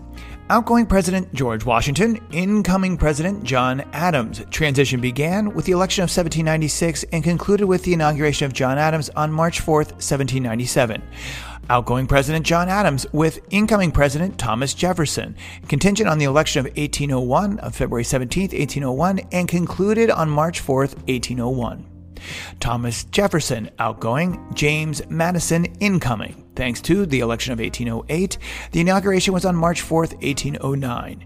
Outgoing 0.50 0.86
President 0.86 1.34
George 1.34 1.64
Washington, 1.64 2.20
incoming 2.30 2.96
President 2.96 3.42
John 3.42 3.80
Adams. 3.92 4.40
Transition 4.50 5.00
began 5.00 5.52
with 5.52 5.64
the 5.64 5.72
election 5.72 6.02
of 6.02 6.04
1796 6.04 7.04
and 7.10 7.24
concluded 7.24 7.66
with 7.66 7.82
the 7.82 7.92
inauguration 7.92 8.46
of 8.46 8.52
John 8.52 8.78
Adams 8.78 9.10
on 9.16 9.32
March 9.32 9.58
4, 9.58 9.78
1797. 9.78 11.02
Outgoing 11.68 12.06
President 12.06 12.46
John 12.46 12.68
Adams 12.68 13.04
with 13.12 13.40
incoming 13.50 13.90
President 13.90 14.38
Thomas 14.38 14.72
Jefferson, 14.72 15.34
contingent 15.66 16.08
on 16.08 16.18
the 16.18 16.26
election 16.26 16.60
of 16.60 16.66
1801 16.66 17.58
of 17.58 17.74
February 17.74 18.04
17, 18.04 18.42
1801, 18.42 19.18
and 19.32 19.48
concluded 19.48 20.08
on 20.08 20.30
March 20.30 20.60
4, 20.60 20.82
1801. 20.82 21.95
Thomas 22.60 23.04
Jefferson 23.04 23.70
outgoing, 23.78 24.44
James 24.54 25.02
Madison 25.08 25.66
incoming. 25.80 26.44
Thanks 26.54 26.80
to 26.82 27.06
the 27.06 27.20
election 27.20 27.52
of 27.52 27.58
1808, 27.58 28.38
the 28.72 28.80
inauguration 28.80 29.34
was 29.34 29.44
on 29.44 29.56
March 29.56 29.80
4, 29.82 30.00
1809. 30.00 31.24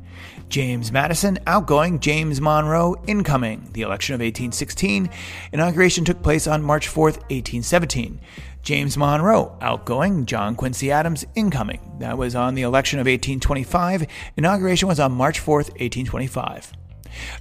James 0.51 0.91
Madison, 0.91 1.39
outgoing. 1.47 2.01
James 2.01 2.41
Monroe, 2.41 3.01
incoming. 3.07 3.71
The 3.73 3.83
election 3.83 4.15
of 4.15 4.19
1816. 4.19 5.09
Inauguration 5.53 6.05
took 6.05 6.23
place 6.23 6.49
on 6.49 6.63
March 6.63 6.89
4th, 6.89 7.19
1817. 7.31 8.21
James 8.63 8.97
Monroe, 8.97 9.57
outgoing. 9.61 10.27
John 10.27 10.57
Quincy 10.57 10.91
Adams, 10.91 11.25
incoming. 11.37 11.81
That 12.01 12.19
was 12.19 12.35
on 12.35 12.57
the 12.57 12.63
election 12.63 12.99
of 12.99 13.07
1825. 13.07 14.07
Inauguration 14.37 14.89
was 14.89 14.99
on 14.99 15.13
March 15.13 15.41
4th, 15.41 15.71
1825. 15.79 16.73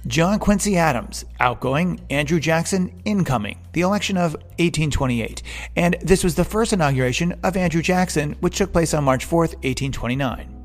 John 0.06 0.38
Quincy 0.38 0.76
Adams, 0.76 1.24
outgoing, 1.38 2.00
Andrew 2.10 2.40
Jackson, 2.40 2.92
incoming, 3.04 3.58
the 3.72 3.82
election 3.82 4.16
of 4.16 4.34
1828. 4.58 5.42
And 5.76 5.96
this 6.02 6.24
was 6.24 6.34
the 6.34 6.44
first 6.44 6.72
inauguration 6.72 7.38
of 7.42 7.56
Andrew 7.56 7.82
Jackson, 7.82 8.32
which 8.40 8.58
took 8.58 8.72
place 8.72 8.94
on 8.94 9.04
March 9.04 9.26
4th, 9.26 9.54
1829. 9.62 10.56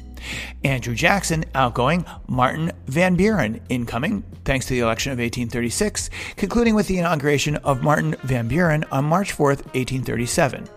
Andrew 0.63 0.95
Jackson, 0.95 1.45
outgoing, 1.53 2.05
Martin 2.27 2.71
Van 2.87 3.15
Buren, 3.15 3.61
incoming, 3.69 4.23
thanks 4.43 4.65
to 4.65 4.73
the 4.73 4.79
election 4.79 5.11
of 5.11 5.19
1836, 5.19 6.09
concluding 6.35 6.73
with 6.73 6.87
the 6.87 6.97
inauguration 6.97 7.57
of 7.57 7.83
Martin 7.83 8.15
Van 8.23 8.47
Buren 8.47 8.83
on 8.91 9.05
March 9.05 9.31
4th, 9.33 9.63
1837 9.75 10.67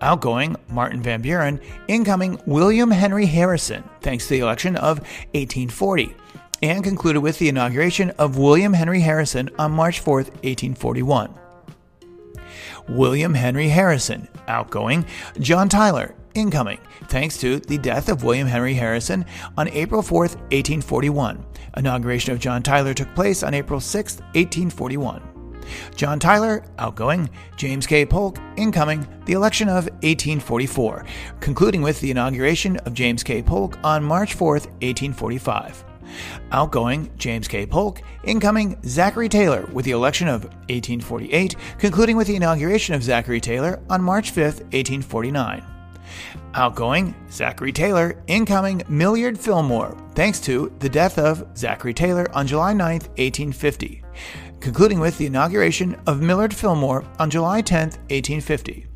outgoing 0.00 0.54
Martin 0.68 1.02
Van 1.02 1.22
Buren, 1.22 1.58
incoming 1.88 2.38
William 2.46 2.90
Henry 2.90 3.24
Harrison, 3.24 3.82
thanks 4.02 4.24
to 4.24 4.34
the 4.34 4.40
election 4.40 4.76
of 4.76 4.98
1840 5.32 6.14
and 6.64 6.82
concluded 6.82 7.20
with 7.20 7.38
the 7.38 7.50
inauguration 7.50 8.08
of 8.12 8.38
William 8.38 8.72
Henry 8.72 9.00
Harrison 9.00 9.50
on 9.58 9.70
March 9.72 10.00
4, 10.00 10.14
1841. 10.14 11.34
William 12.88 13.34
Henry 13.34 13.68
Harrison, 13.68 14.28
outgoing, 14.48 15.04
John 15.38 15.68
Tyler, 15.68 16.14
incoming, 16.34 16.78
thanks 17.08 17.36
to 17.38 17.60
the 17.60 17.76
death 17.76 18.08
of 18.08 18.24
William 18.24 18.48
Henry 18.48 18.72
Harrison 18.72 19.26
on 19.58 19.68
April 19.68 20.00
4, 20.00 20.20
1841. 20.20 21.44
Inauguration 21.76 22.32
of 22.32 22.40
John 22.40 22.62
Tyler 22.62 22.94
took 22.94 23.14
place 23.14 23.42
on 23.42 23.52
April 23.52 23.78
6, 23.78 24.20
1841. 24.20 25.22
John 25.94 26.18
Tyler, 26.18 26.64
outgoing, 26.78 27.28
James 27.56 27.86
K. 27.86 28.06
Polk, 28.06 28.38
incoming, 28.56 29.06
the 29.26 29.34
election 29.34 29.68
of 29.68 29.84
1844, 30.02 31.04
concluding 31.40 31.82
with 31.82 32.00
the 32.00 32.10
inauguration 32.10 32.78
of 32.78 32.94
James 32.94 33.22
K. 33.22 33.42
Polk 33.42 33.78
on 33.84 34.02
March 34.02 34.32
4, 34.32 34.52
1845. 34.52 35.84
Outgoing 36.52 37.10
James 37.16 37.48
K. 37.48 37.66
Polk, 37.66 38.02
incoming 38.24 38.78
Zachary 38.84 39.28
Taylor 39.28 39.68
with 39.72 39.84
the 39.84 39.90
election 39.92 40.28
of 40.28 40.44
1848, 40.44 41.56
concluding 41.78 42.16
with 42.16 42.26
the 42.26 42.36
inauguration 42.36 42.94
of 42.94 43.02
Zachary 43.02 43.40
Taylor 43.40 43.80
on 43.90 44.02
March 44.02 44.30
5, 44.30 44.44
1849. 44.44 45.64
Outgoing 46.54 47.14
Zachary 47.30 47.72
Taylor, 47.72 48.22
incoming 48.26 48.82
Millard 48.88 49.38
Fillmore, 49.38 49.96
thanks 50.14 50.40
to 50.40 50.72
the 50.78 50.88
death 50.88 51.18
of 51.18 51.44
Zachary 51.56 51.94
Taylor 51.94 52.28
on 52.32 52.46
July 52.46 52.72
9, 52.72 52.92
1850, 52.92 54.02
concluding 54.60 55.00
with 55.00 55.18
the 55.18 55.26
inauguration 55.26 55.96
of 56.06 56.20
Millard 56.20 56.54
Fillmore 56.54 57.04
on 57.18 57.30
July 57.30 57.60
10, 57.60 57.88
1850. 58.10 58.86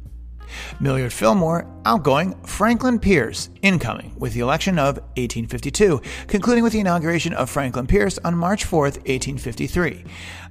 Millard 0.80 1.12
Fillmore, 1.12 1.66
outgoing, 1.84 2.34
Franklin 2.44 2.98
Pierce, 2.98 3.50
incoming, 3.62 4.14
with 4.18 4.34
the 4.34 4.40
election 4.40 4.78
of 4.78 4.96
1852, 5.16 6.00
concluding 6.26 6.64
with 6.64 6.72
the 6.72 6.80
inauguration 6.80 7.32
of 7.34 7.50
Franklin 7.50 7.86
Pierce 7.86 8.18
on 8.24 8.34
March 8.34 8.64
4, 8.64 8.82
1853. 8.82 10.04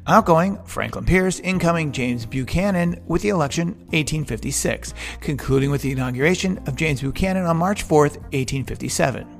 Outgoing, 0.07 0.57
Franklin 0.63 1.05
Pierce, 1.05 1.39
incoming, 1.41 1.91
James 1.91 2.25
Buchanan, 2.25 3.01
with 3.07 3.21
the 3.21 3.29
election 3.29 3.69
1856, 3.91 4.93
concluding 5.19 5.69
with 5.69 5.81
the 5.81 5.91
inauguration 5.91 6.57
of 6.67 6.75
James 6.75 7.01
Buchanan 7.01 7.45
on 7.45 7.57
March 7.57 7.83
4, 7.83 8.01
1857. 8.03 9.36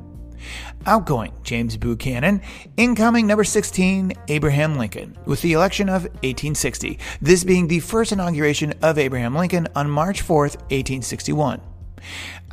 Outgoing 0.85 1.33
James 1.43 1.77
Buchanan. 1.77 2.41
Incoming 2.77 3.27
number 3.27 3.43
16, 3.43 4.13
Abraham 4.27 4.77
Lincoln, 4.77 5.17
with 5.25 5.41
the 5.41 5.53
election 5.53 5.89
of 5.89 6.03
1860, 6.03 6.99
this 7.21 7.43
being 7.43 7.67
the 7.67 7.79
first 7.79 8.11
inauguration 8.11 8.73
of 8.81 8.97
Abraham 8.97 9.35
Lincoln 9.35 9.67
on 9.75 9.89
March 9.89 10.21
4, 10.21 10.37
1861. 10.37 11.61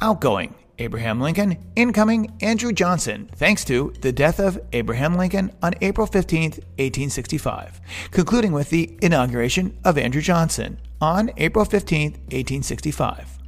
Outgoing 0.00 0.54
Abraham 0.78 1.20
Lincoln, 1.20 1.56
incoming 1.76 2.32
Andrew 2.40 2.72
Johnson, 2.72 3.30
thanks 3.36 3.64
to 3.64 3.92
the 4.00 4.12
death 4.12 4.40
of 4.40 4.58
Abraham 4.72 5.16
Lincoln 5.16 5.52
on 5.62 5.74
April 5.80 6.06
15, 6.06 6.42
1865, 6.42 7.80
concluding 8.10 8.52
with 8.52 8.70
the 8.70 8.98
inauguration 9.00 9.76
of 9.84 9.96
Andrew 9.98 10.22
Johnson 10.22 10.78
on 11.00 11.30
April 11.36 11.64
15, 11.64 12.12
1865. 12.12 13.43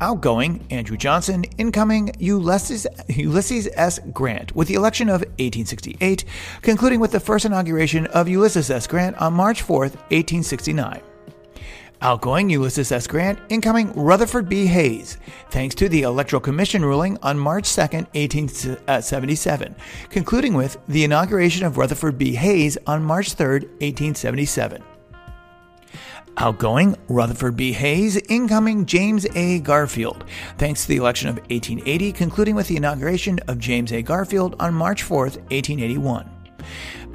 Outgoing 0.00 0.66
Andrew 0.70 0.96
Johnson, 0.96 1.44
incoming 1.58 2.12
Ulysses, 2.18 2.86
Ulysses 3.08 3.68
S. 3.74 3.98
Grant, 4.12 4.54
with 4.54 4.68
the 4.68 4.74
election 4.74 5.08
of 5.08 5.20
1868, 5.20 6.24
concluding 6.62 7.00
with 7.00 7.12
the 7.12 7.20
first 7.20 7.44
inauguration 7.44 8.06
of 8.08 8.28
Ulysses 8.28 8.70
S. 8.70 8.86
Grant 8.86 9.16
on 9.16 9.32
March 9.32 9.62
4, 9.62 9.78
1869. 9.78 11.02
Outgoing 12.02 12.48
Ulysses 12.48 12.92
S. 12.92 13.06
Grant, 13.06 13.38
incoming 13.50 13.92
Rutherford 13.92 14.48
B. 14.48 14.64
Hayes, 14.66 15.18
thanks 15.50 15.74
to 15.74 15.86
the 15.86 16.02
Electoral 16.02 16.40
Commission 16.40 16.82
ruling 16.82 17.18
on 17.22 17.38
March 17.38 17.74
2, 17.74 17.80
1877, 17.80 19.76
concluding 20.08 20.54
with 20.54 20.78
the 20.88 21.04
inauguration 21.04 21.66
of 21.66 21.76
Rutherford 21.76 22.16
B. 22.16 22.34
Hayes 22.36 22.78
on 22.86 23.04
March 23.04 23.34
3, 23.34 23.60
1877. 23.80 24.82
Outgoing 26.40 26.96
Rutherford 27.08 27.54
B. 27.54 27.70
Hayes, 27.70 28.16
incoming 28.16 28.86
James 28.86 29.26
A. 29.34 29.60
Garfield, 29.60 30.24
thanks 30.56 30.80
to 30.82 30.88
the 30.88 30.96
election 30.96 31.28
of 31.28 31.36
1880, 31.36 32.12
concluding 32.12 32.54
with 32.54 32.66
the 32.66 32.78
inauguration 32.78 33.38
of 33.46 33.58
James 33.58 33.92
A. 33.92 34.00
Garfield 34.00 34.56
on 34.58 34.72
March 34.72 35.02
4, 35.02 35.18
1881. 35.18 36.30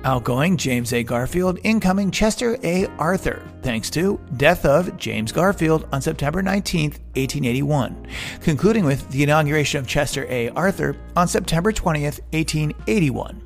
Outgoing 0.04 0.58
James 0.58 0.94
A. 0.94 1.02
Garfield, 1.02 1.58
incoming 1.64 2.12
Chester 2.12 2.60
A. 2.62 2.86
Arthur, 3.00 3.42
thanks 3.64 3.90
to 3.90 4.20
death 4.38 4.64
of 4.64 4.96
James 4.96 5.32
Garfield 5.32 5.88
on 5.92 6.04
September 6.04 6.44
19, 6.44 6.92
1881, 6.92 8.06
concluding 8.42 8.86
with 8.86 9.10
the 9.10 9.24
inauguration 9.24 9.80
of 9.80 9.88
Chester 9.88 10.28
A. 10.30 10.50
Arthur 10.50 10.96
on 11.16 11.28
September 11.28 11.72
20, 11.72 12.04
1881. 12.04 13.42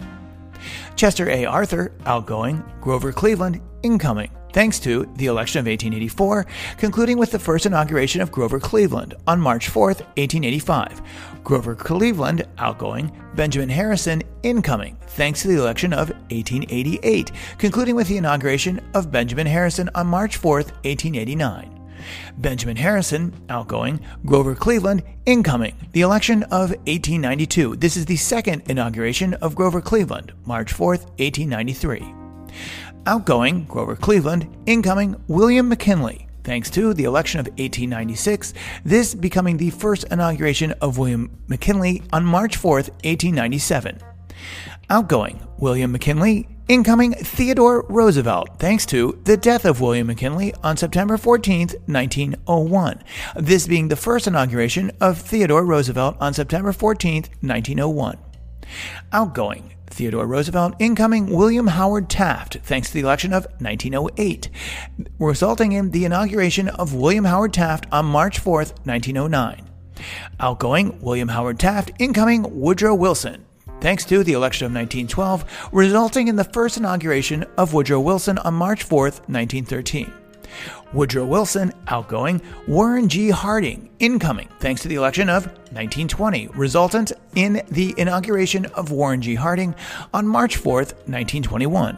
Chester 0.98 1.30
A. 1.30 1.46
Arthur, 1.46 1.94
outgoing, 2.06 2.62
Grover 2.82 3.14
Cleveland, 3.14 3.62
incoming, 3.82 4.30
thanks 4.52 4.80
to 4.80 5.06
the 5.16 5.28
election 5.28 5.60
of 5.60 5.66
1884, 5.66 6.46
concluding 6.78 7.18
with 7.18 7.32
the 7.32 7.40
first 7.40 7.66
inauguration 7.66 8.22
of 8.22 8.32
Grover 8.32 8.60
Cleveland 8.60 9.16
on 9.28 9.40
March 9.40 9.70
4, 9.70 9.88
1885. 9.88 11.02
Grover 11.44 11.76
Cleveland, 11.76 12.46
outgoing, 12.58 13.12
Benjamin 13.36 13.70
Harrison, 13.70 14.22
incoming, 14.44 14.98
thanks 15.08 15.42
to 15.42 15.48
the 15.48 15.58
election 15.58 15.94
of 15.94 16.10
1888, 16.32 17.32
concluding 17.58 17.96
with 17.96 18.08
the 18.08 18.18
inauguration 18.18 18.80
of 18.94 19.12
Benjamin 19.12 19.48
Harrison 19.48 19.90
on 19.96 20.08
March 20.08 20.38
4, 20.38 20.56
1889. 20.58 21.80
Benjamin 22.38 22.78
Harrison, 22.78 23.34
outgoing, 23.50 24.00
Grover 24.26 24.56
Cleveland, 24.56 25.04
incoming, 25.26 25.76
the 25.92 26.02
election 26.02 26.44
of 26.44 26.72
1892. 26.72 27.76
This 27.76 27.98
is 27.98 28.06
the 28.06 28.16
second 28.16 28.64
inauguration 28.70 29.34
of 29.36 29.56
Grover 29.56 29.82
Cleveland, 29.82 30.32
March 30.46 30.74
4, 30.74 30.88
1893. 31.18 32.16
Outgoing, 33.06 33.66
Grover 33.66 33.96
Cleveland, 33.96 34.48
incoming, 34.66 35.16
William 35.28 35.70
McKinley, 35.70 36.28
thanks 36.44 36.70
to 36.72 36.94
the 36.94 37.06
election 37.06 37.40
of 37.40 37.48
1896, 37.48 38.54
this 38.84 39.16
becoming 39.16 39.58
the 39.58 39.70
first 39.70 40.04
inauguration 40.12 40.74
of 40.82 40.98
William 40.98 41.38
McKinley 41.48 42.04
on 42.12 42.26
March 42.26 42.58
4, 42.58 42.76
1897. 42.76 44.00
Outgoing, 44.90 45.40
William 45.58 45.92
McKinley, 45.92 46.48
incoming 46.68 47.14
Theodore 47.14 47.86
Roosevelt, 47.90 48.60
thanks 48.60 48.86
to 48.88 49.20
the 49.24 49.38
death 49.38 49.66
of 49.66 49.82
William 49.82 50.08
McKinley 50.08 50.54
on 50.64 50.78
September 50.78 51.18
14, 51.18 51.70
1901, 51.86 53.04
this 53.36 53.68
being 53.68 53.88
the 53.88 53.96
first 53.96 54.28
inauguration 54.28 54.92
of 55.02 55.18
Theodore 55.18 55.66
Roosevelt 55.66 56.18
on 56.20 56.34
September 56.34 56.72
14, 56.72 57.24
1901. 57.42 58.18
Outgoing, 59.12 59.74
Theodore 59.88 60.28
Roosevelt, 60.28 60.76
incoming 60.80 61.28
William 61.28 61.68
Howard 61.68 62.10
Taft, 62.10 62.58
thanks 62.64 62.90
to 62.90 62.94
the 62.94 63.00
election 63.02 63.34
of 63.34 63.46
1908, 63.60 64.50
resulting 65.20 65.72
in 65.74 65.92
the 65.92 66.06
inauguration 66.06 66.68
of 66.70 66.94
William 66.94 67.26
Howard 67.26 67.54
Taft 67.54 67.86
on 67.92 68.06
March 68.06 68.40
4, 68.40 68.58
1909. 68.58 69.70
Outgoing 70.40 71.00
William 71.02 71.28
Howard 71.28 71.60
Taft, 71.60 71.92
incoming 72.00 72.60
Woodrow 72.62 72.96
Wilson, 72.96 73.46
thanks 73.82 74.06
to 74.06 74.24
the 74.24 74.34
election 74.34 74.66
of 74.66 74.72
1912, 74.72 75.70
resulting 75.72 76.28
in 76.28 76.36
the 76.36 76.44
first 76.44 76.78
inauguration 76.78 77.46
of 77.58 77.74
Woodrow 77.74 78.00
Wilson 78.00 78.38
on 78.40 78.54
March 78.54 78.84
4, 78.84 79.04
1913. 79.04 80.14
Woodrow 80.94 81.26
Wilson, 81.26 81.72
outgoing, 81.88 82.42
Warren 82.68 83.08
G. 83.08 83.30
Harding, 83.30 83.90
incoming, 84.00 84.50
thanks 84.60 84.82
to 84.82 84.88
the 84.88 84.96
election 84.96 85.30
of 85.30 85.46
1920, 85.46 86.48
resultant 86.50 87.12
in 87.36 87.62
the 87.70 87.94
inauguration 87.98 88.66
of 88.68 88.92
Warren 88.92 89.22
G. 89.22 89.36
Harding 89.36 89.76
on 90.14 90.28
March 90.28 90.58
4, 90.58 90.74
1921. 90.74 91.98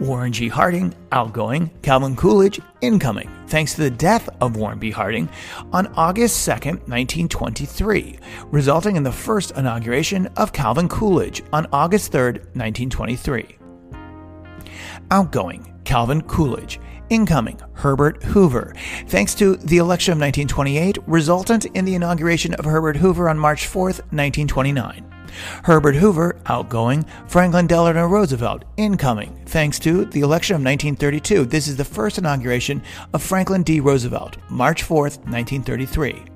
Warren 0.00 0.32
G. 0.32 0.48
Harding, 0.48 0.94
outgoing, 1.12 1.70
Calvin 1.82 2.16
Coolidge, 2.16 2.60
incoming, 2.80 3.30
thanks 3.46 3.74
to 3.74 3.82
the 3.82 3.90
death 3.90 4.28
of 4.40 4.56
Warren 4.56 4.78
B. 4.78 4.90
Harding 4.90 5.28
on 5.72 5.86
August 5.94 6.44
2, 6.44 6.50
1923, 6.50 8.18
resulting 8.46 8.96
in 8.96 9.02
the 9.02 9.12
first 9.12 9.52
inauguration 9.52 10.26
of 10.36 10.52
Calvin 10.52 10.88
Coolidge 10.88 11.42
on 11.52 11.66
August 11.72 12.12
3, 12.12 12.22
1923. 12.54 13.56
Outgoing, 15.10 15.72
Calvin 15.84 16.22
Coolidge, 16.22 16.80
incoming 17.10 17.60
Herbert 17.72 18.22
Hoover, 18.22 18.74
thanks 19.06 19.34
to 19.36 19.56
the 19.56 19.78
election 19.78 20.12
of 20.12 20.18
1928, 20.18 20.98
resultant 21.06 21.64
in 21.66 21.84
the 21.84 21.94
inauguration 21.94 22.54
of 22.54 22.64
Herbert 22.64 22.96
Hoover 22.96 23.28
on 23.28 23.38
March 23.38 23.66
4, 23.66 23.82
1929. 23.84 25.10
Herbert 25.64 25.96
Hoover, 25.96 26.36
outgoing, 26.46 27.04
Franklin 27.26 27.66
Delano 27.66 28.06
Roosevelt, 28.06 28.64
incoming, 28.76 29.36
thanks 29.46 29.78
to 29.80 30.04
the 30.06 30.20
election 30.20 30.54
of 30.54 30.62
1932. 30.62 31.46
This 31.46 31.68
is 31.68 31.76
the 31.76 31.84
first 31.84 32.18
inauguration 32.18 32.82
of 33.12 33.22
Franklin 33.22 33.62
D. 33.62 33.80
Roosevelt, 33.80 34.36
March 34.48 34.82
4, 34.82 35.02
1933. 35.02 36.33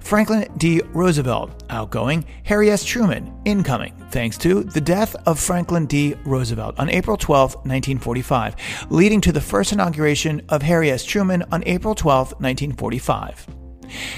Franklin 0.00 0.48
D. 0.56 0.80
Roosevelt, 0.92 1.64
outgoing, 1.70 2.24
Harry 2.44 2.70
S. 2.70 2.84
Truman, 2.84 3.32
incoming, 3.44 3.94
thanks 4.10 4.36
to 4.38 4.62
the 4.62 4.80
death 4.80 5.16
of 5.26 5.40
Franklin 5.40 5.86
D. 5.86 6.14
Roosevelt 6.24 6.78
on 6.78 6.88
April 6.88 7.16
12, 7.16 7.54
1945, 7.54 8.56
leading 8.90 9.20
to 9.20 9.32
the 9.32 9.40
first 9.40 9.72
inauguration 9.72 10.42
of 10.48 10.62
Harry 10.62 10.90
S. 10.90 11.04
Truman 11.04 11.44
on 11.52 11.62
April 11.66 11.94
12, 11.94 12.32
1945. 12.40 13.46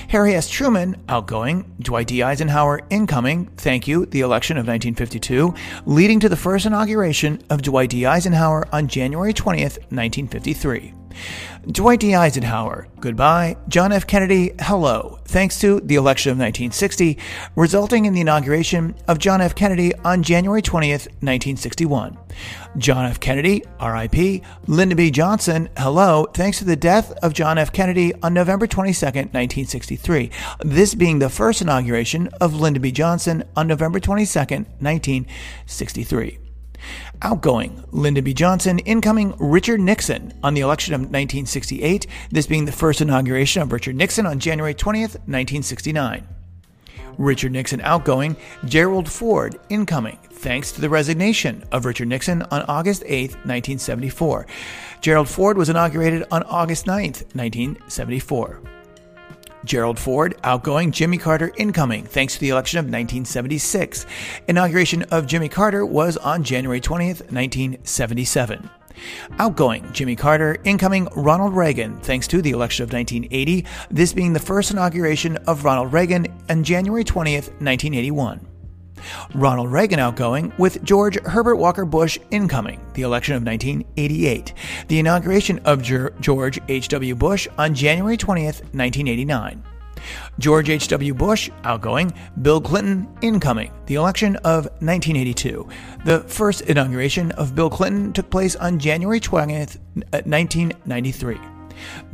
Harry 0.09 0.35
S. 0.35 0.49
Truman, 0.49 0.97
outgoing, 1.09 1.75
Dwight 1.81 2.07
D. 2.07 2.23
Eisenhower, 2.23 2.81
incoming, 2.91 3.47
thank 3.57 3.87
you, 3.87 4.07
the 4.07 4.21
election 4.21 4.57
of 4.57 4.67
1952, 4.67 5.55
leading 5.85 6.21
to 6.21 6.29
the 6.29 6.37
first 6.37 6.67
inauguration 6.67 7.43
of 7.51 7.63
Dwight 7.63 7.91
D. 7.91 8.07
Eisenhower 8.07 8.67
on 8.73 8.89
January 8.89 9.33
20th, 9.33 9.79
1953. 9.91 10.95
Dwight 11.71 12.01
D. 12.01 12.15
Eisenhower, 12.15 12.87
goodbye. 13.01 13.57
John 13.69 13.91
F. 13.91 14.07
Kennedy, 14.07 14.53
hello. 14.61 15.19
Thanks 15.25 15.59
to 15.61 15.81
the 15.81 15.97
election 15.97 16.31
of 16.31 16.39
1960, 16.39 17.19
resulting 17.57 18.05
in 18.05 18.15
the 18.15 18.21
inauguration 18.21 18.95
of 19.09 19.19
John 19.19 19.41
F. 19.41 19.55
Kennedy 19.55 19.93
on 20.05 20.23
January 20.23 20.63
20th, 20.63 21.09
1961. 21.23 22.17
John 22.79 23.07
F. 23.07 23.19
Kennedy, 23.19 23.65
RIP. 23.85 24.45
Lyndon 24.67 24.97
B. 24.97 25.11
Johnson, 25.11 25.69
hello. 25.77 26.27
Thanks 26.35 26.59
to 26.59 26.65
the 26.65 26.77
death 26.77 27.11
of 27.23 27.33
John 27.33 27.59
F. 27.59 27.73
Kennedy 27.73 28.15
on 28.23 28.33
November 28.33 28.67
22nd, 28.67 29.33
1963. 29.33 30.31
This 30.61 30.95
being 30.95 31.19
the 31.19 31.29
first 31.29 31.63
inauguration 31.63 32.29
of 32.41 32.55
Lyndon 32.55 32.83
B. 32.83 32.93
Johnson 32.93 33.43
on 33.57 33.67
November 33.67 33.99
22nd, 33.99 34.67
1963. 34.79 36.46
Outgoing, 37.23 37.85
Lyndon 37.93 38.25
B. 38.25 38.35
Johnson. 38.35 38.79
Incoming, 38.81 39.35
Richard 39.39 39.81
Nixon 39.81 40.33
on 40.43 40.55
the 40.55 40.61
election 40.61 40.95
of 40.95 41.01
1968, 41.01 42.07
this 42.31 42.47
being 42.47 42.65
the 42.65 42.73
first 42.73 43.01
inauguration 43.01 43.63
of 43.63 43.73
Richard 43.73 43.97
Nixon 43.97 44.27
on 44.27 44.39
January 44.39 44.75
20th, 44.75 45.17
1969. 45.27 46.27
Richard 47.19 47.53
Nixon 47.53 47.81
outgoing, 47.81 48.37
Gerald 48.67 49.11
Ford 49.11 49.59
incoming, 49.71 50.19
thanks 50.31 50.73
to 50.73 50.81
the 50.81 50.91
resignation 50.91 51.65
of 51.73 51.85
Richard 51.87 52.09
Nixon 52.09 52.43
on 52.43 52.63
August 52.63 53.03
8, 53.07 53.31
1974. 53.31 54.47
Gerald 55.01 55.29
Ford 55.29 55.57
was 55.57 55.69
inaugurated 55.69 56.25
on 56.31 56.43
August 56.45 56.87
9, 56.87 57.05
1974. 57.05 58.76
Gerald 59.67 59.99
Ford, 59.99 60.35
outgoing, 60.43 60.93
Jimmy 60.93 61.19
Carter, 61.19 61.53
incoming, 61.57 62.05
thanks 62.05 62.35
to 62.35 62.41
the 62.41 62.49
election 62.49 62.79
of 62.79 62.85
1976. 62.85 64.07
Inauguration 64.49 65.03
of 65.05 65.27
Jimmy 65.27 65.49
Carter 65.49 65.85
was 65.85 66.17
on 66.17 66.43
January 66.43 66.81
20th, 66.81 67.31
1977. 67.33 68.71
Outgoing 69.39 69.93
Jimmy 69.93 70.17
Carter, 70.17 70.57
incoming 70.65 71.07
Ronald 71.15 71.55
Reagan, 71.55 71.99
thanks 72.01 72.27
to 72.29 72.41
the 72.41 72.53
election 72.53 72.85
of 72.85 72.93
1980, 72.93 73.67
this 73.91 74.13
being 74.13 74.33
the 74.33 74.41
first 74.41 74.71
inauguration 74.71 75.37
of 75.47 75.65
Ronald 75.65 75.93
Reagan 75.93 76.27
on 76.49 76.65
January 76.65 77.05
20th, 77.05 77.51
1981. 77.61 78.56
Ronald 79.35 79.73
Reagan 79.73 79.99
outgoing, 79.99 80.53
with 80.59 80.83
George 80.85 81.19
Herbert 81.25 81.57
Walker 81.57 81.85
Bush 81.85 82.19
incoming, 82.31 82.81
the 82.95 83.03
election 83.03 83.35
of 83.35 83.43
1988, 83.43 84.53
the 84.89 84.99
inauguration 84.99 85.61
of 85.65 85.83
George 85.83 86.61
H.W. 86.69 87.15
Bush 87.15 87.49
on 87.59 87.75
January 87.75 88.17
20th, 88.17 88.61
1989. 88.75 89.63
George 90.39 90.69
H.W. 90.69 91.15
Bush, 91.15 91.51
outgoing, 91.65 92.13
Bill 92.43 92.61
Clinton, 92.61 93.09
incoming, 93.23 93.73
the 93.87 93.95
election 93.95 94.37
of 94.37 94.67
1982. 94.81 95.69
The 96.05 96.21
first 96.21 96.63
inauguration 96.63 97.33
of 97.33 97.55
Bill 97.55 97.71
Clinton 97.71 98.13
took 98.13 98.31
place 98.31 98.57
on 98.57 98.79
January 98.79 99.21
20th, 99.21 99.79
1993. 99.95 101.56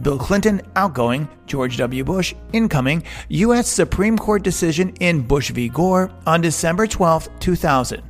Bill 0.01 0.18
Clinton 0.18 0.62
outgoing, 0.77 1.29
George 1.46 1.77
W. 1.77 2.05
Bush 2.05 2.35
incoming, 2.53 3.05
U.S. 3.29 3.68
Supreme 3.68 4.18
Court 4.18 4.42
decision 4.42 4.94
in 5.01 5.22
Bush 5.22 5.51
v. 5.51 5.68
Gore 5.68 6.11
on 6.27 6.40
December 6.40 6.87
12, 6.87 7.29
2000. 7.40 8.03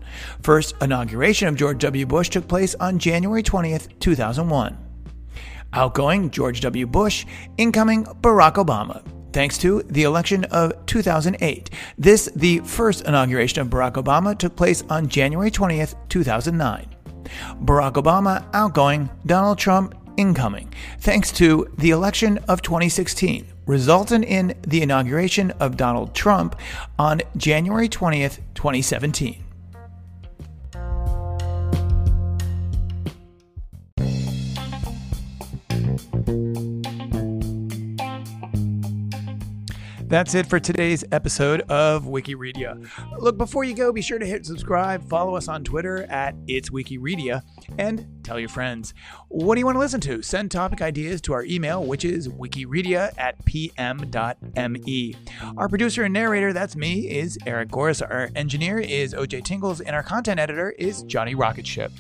First 0.43 0.75
inauguration 0.81 1.49
of 1.49 1.57
George 1.57 1.79
W. 1.81 2.07
Bush 2.07 2.29
took 2.29 2.47
place 2.49 2.75
on 2.77 2.99
January 2.99 3.43
20, 3.43 3.79
2001. 4.01 4.79
Outgoing 5.75 6.31
George 6.31 6.61
W. 6.61 6.87
Bush, 6.87 7.25
incoming 7.57 8.05
Barack 8.05 8.55
Obama. 8.55 9.03
Thanks 9.33 9.57
to 9.59 9.83
the 9.85 10.03
election 10.03 10.45
of 10.45 10.75
2008. 10.87 11.71
This, 11.97 12.31
the 12.37 12.59
first 12.61 13.07
inauguration 13.07 13.63
of 13.63 13.69
Barack 13.69 13.95
Obama, 13.95 14.39
took 14.39 14.55
place 14.55 14.85
on 14.91 15.09
January 15.09 15.51
20th, 15.51 15.95
2009. 16.11 16.95
Barack 17.65 17.95
Obama 17.95 18.45
outgoing, 18.53 19.09
Donald 19.25 19.59
Trump 19.59 19.95
incoming, 20.17 20.73
thanks 20.99 21.31
to 21.33 21.69
the 21.79 21.91
election 21.91 22.39
of 22.49 22.63
2016, 22.63 23.47
resulting 23.67 24.23
in 24.23 24.55
the 24.63 24.83
inauguration 24.83 25.51
of 25.53 25.77
Donald 25.77 26.15
Trump 26.15 26.57
on 26.99 27.23
January 27.37 27.89
20th, 27.89 28.39
2017. 28.55 29.45
That's 40.13 40.35
it 40.35 40.45
for 40.45 40.61
today's 40.61 41.07
episode 41.11 41.63
of 41.71 42.05
Wikireadia. 42.05 42.87
Look, 43.19 43.39
before 43.39 43.65
you 43.65 43.75
go, 43.75 43.91
be 43.93 44.03
sure 44.03 44.19
to 44.19 44.27
hit 44.27 44.45
subscribe, 44.45 45.09
follow 45.09 45.37
us 45.37 45.49
on 45.49 45.65
Twitter 45.65 46.03
at 46.03 46.35
It's 46.47 46.69
Wikireadia, 46.69 47.41
and 47.79 48.07
tell 48.23 48.39
your 48.39 48.51
friends. 48.51 48.93
What 49.29 49.55
do 49.55 49.61
you 49.61 49.65
want 49.65 49.77
to 49.77 49.81
listen 49.81 50.03
to? 50.03 50.21
Send 50.21 50.51
topic 50.51 50.83
ideas 50.83 51.23
to 51.23 51.33
our 51.33 51.45
email, 51.45 51.83
which 51.83 52.05
is 52.05 52.29
wikireadia 52.29 53.15
at 53.17 53.43
pm.me. 53.47 55.17
Our 55.57 55.69
producer 55.71 56.05
and 56.05 56.13
narrator, 56.13 56.53
that's 56.53 56.77
me, 56.77 57.09
is 57.09 57.39
Eric 57.47 57.71
Goris. 57.71 58.03
Our 58.03 58.29
engineer 58.37 58.81
is 58.81 59.15
OJ 59.15 59.45
Tingles, 59.45 59.81
and 59.81 59.97
our 59.97 60.03
content 60.03 60.39
editor 60.39 60.73
is 60.73 61.05
Johnny 61.05 61.35
Rocketship. 61.35 61.91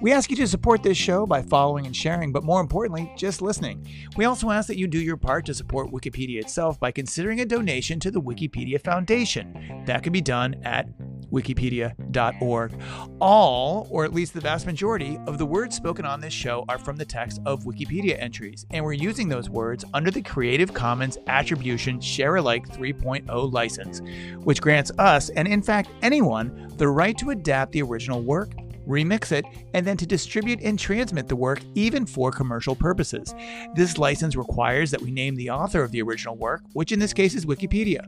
We 0.00 0.12
ask 0.12 0.30
you 0.30 0.36
to 0.36 0.48
support 0.48 0.82
this 0.82 0.96
show 0.96 1.24
by 1.24 1.42
following 1.42 1.86
and 1.86 1.94
sharing, 1.94 2.32
but 2.32 2.42
more 2.42 2.60
importantly, 2.60 3.12
just 3.16 3.40
listening. 3.40 3.86
We 4.16 4.24
also 4.24 4.50
ask 4.50 4.66
that 4.66 4.78
you 4.78 4.88
do 4.88 4.98
your 4.98 5.16
part 5.16 5.46
to 5.46 5.54
support 5.54 5.92
Wikipedia 5.92 6.40
itself 6.40 6.80
by 6.80 6.90
considering 6.90 7.40
a 7.40 7.44
donation 7.60 8.00
to 8.00 8.10
the 8.10 8.20
Wikipedia 8.20 8.82
Foundation. 8.82 9.84
That 9.84 10.02
can 10.02 10.14
be 10.14 10.22
done 10.22 10.54
at 10.64 10.88
wikipedia.org. 11.30 12.72
All, 13.20 13.86
or 13.90 14.04
at 14.06 14.14
least 14.14 14.32
the 14.32 14.40
vast 14.40 14.64
majority, 14.64 15.18
of 15.26 15.36
the 15.36 15.44
words 15.44 15.76
spoken 15.76 16.06
on 16.06 16.22
this 16.22 16.32
show 16.32 16.64
are 16.70 16.78
from 16.78 16.96
the 16.96 17.04
text 17.04 17.38
of 17.44 17.64
Wikipedia 17.64 18.18
entries, 18.18 18.64
and 18.70 18.82
we're 18.82 18.94
using 18.94 19.28
those 19.28 19.50
words 19.50 19.84
under 19.92 20.10
the 20.10 20.22
Creative 20.22 20.72
Commons 20.72 21.18
Attribution 21.26 22.00
Share 22.00 22.36
Alike 22.36 22.66
3.0 22.68 23.52
license, 23.52 24.00
which 24.42 24.62
grants 24.62 24.90
us, 24.98 25.28
and 25.28 25.46
in 25.46 25.62
fact 25.62 25.90
anyone, 26.00 26.72
the 26.78 26.88
right 26.88 27.16
to 27.18 27.28
adapt 27.28 27.72
the 27.72 27.82
original 27.82 28.22
work 28.22 28.52
remix 28.86 29.32
it, 29.32 29.44
and 29.74 29.86
then 29.86 29.96
to 29.96 30.06
distribute 30.06 30.60
and 30.62 30.78
transmit 30.78 31.28
the 31.28 31.36
work 31.36 31.60
even 31.74 32.06
for 32.06 32.30
commercial 32.30 32.74
purposes. 32.74 33.34
This 33.74 33.98
license 33.98 34.36
requires 34.36 34.90
that 34.90 35.02
we 35.02 35.10
name 35.10 35.34
the 35.34 35.50
author 35.50 35.82
of 35.82 35.90
the 35.92 36.02
original 36.02 36.36
work, 36.36 36.62
which 36.72 36.92
in 36.92 36.98
this 36.98 37.12
case 37.12 37.34
is 37.34 37.46
Wikipedia. 37.46 38.06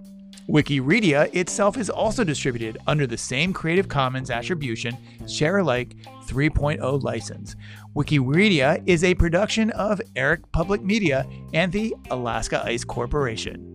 Wikireadia 0.49 1.35
itself 1.35 1.77
is 1.77 1.89
also 1.89 2.25
distributed 2.25 2.79
under 2.87 3.07
the 3.07 3.17
same 3.17 3.53
Creative 3.53 3.89
Commons 3.89 4.31
Attribution 4.31 4.97
Share 5.29 5.59
Alike 5.59 5.95
3.0 6.27 7.03
license. 7.03 7.55
Wikireadia 7.95 8.83
is 8.87 9.05
a 9.05 9.15
production 9.15 9.71
of 9.71 10.01
Eric 10.17 10.51
Public 10.51 10.83
Media 10.83 11.27
and 11.55 11.71
the 11.71 11.95
Alaska 12.11 12.63
Ice 12.65 12.83
Corporation. 12.85 13.69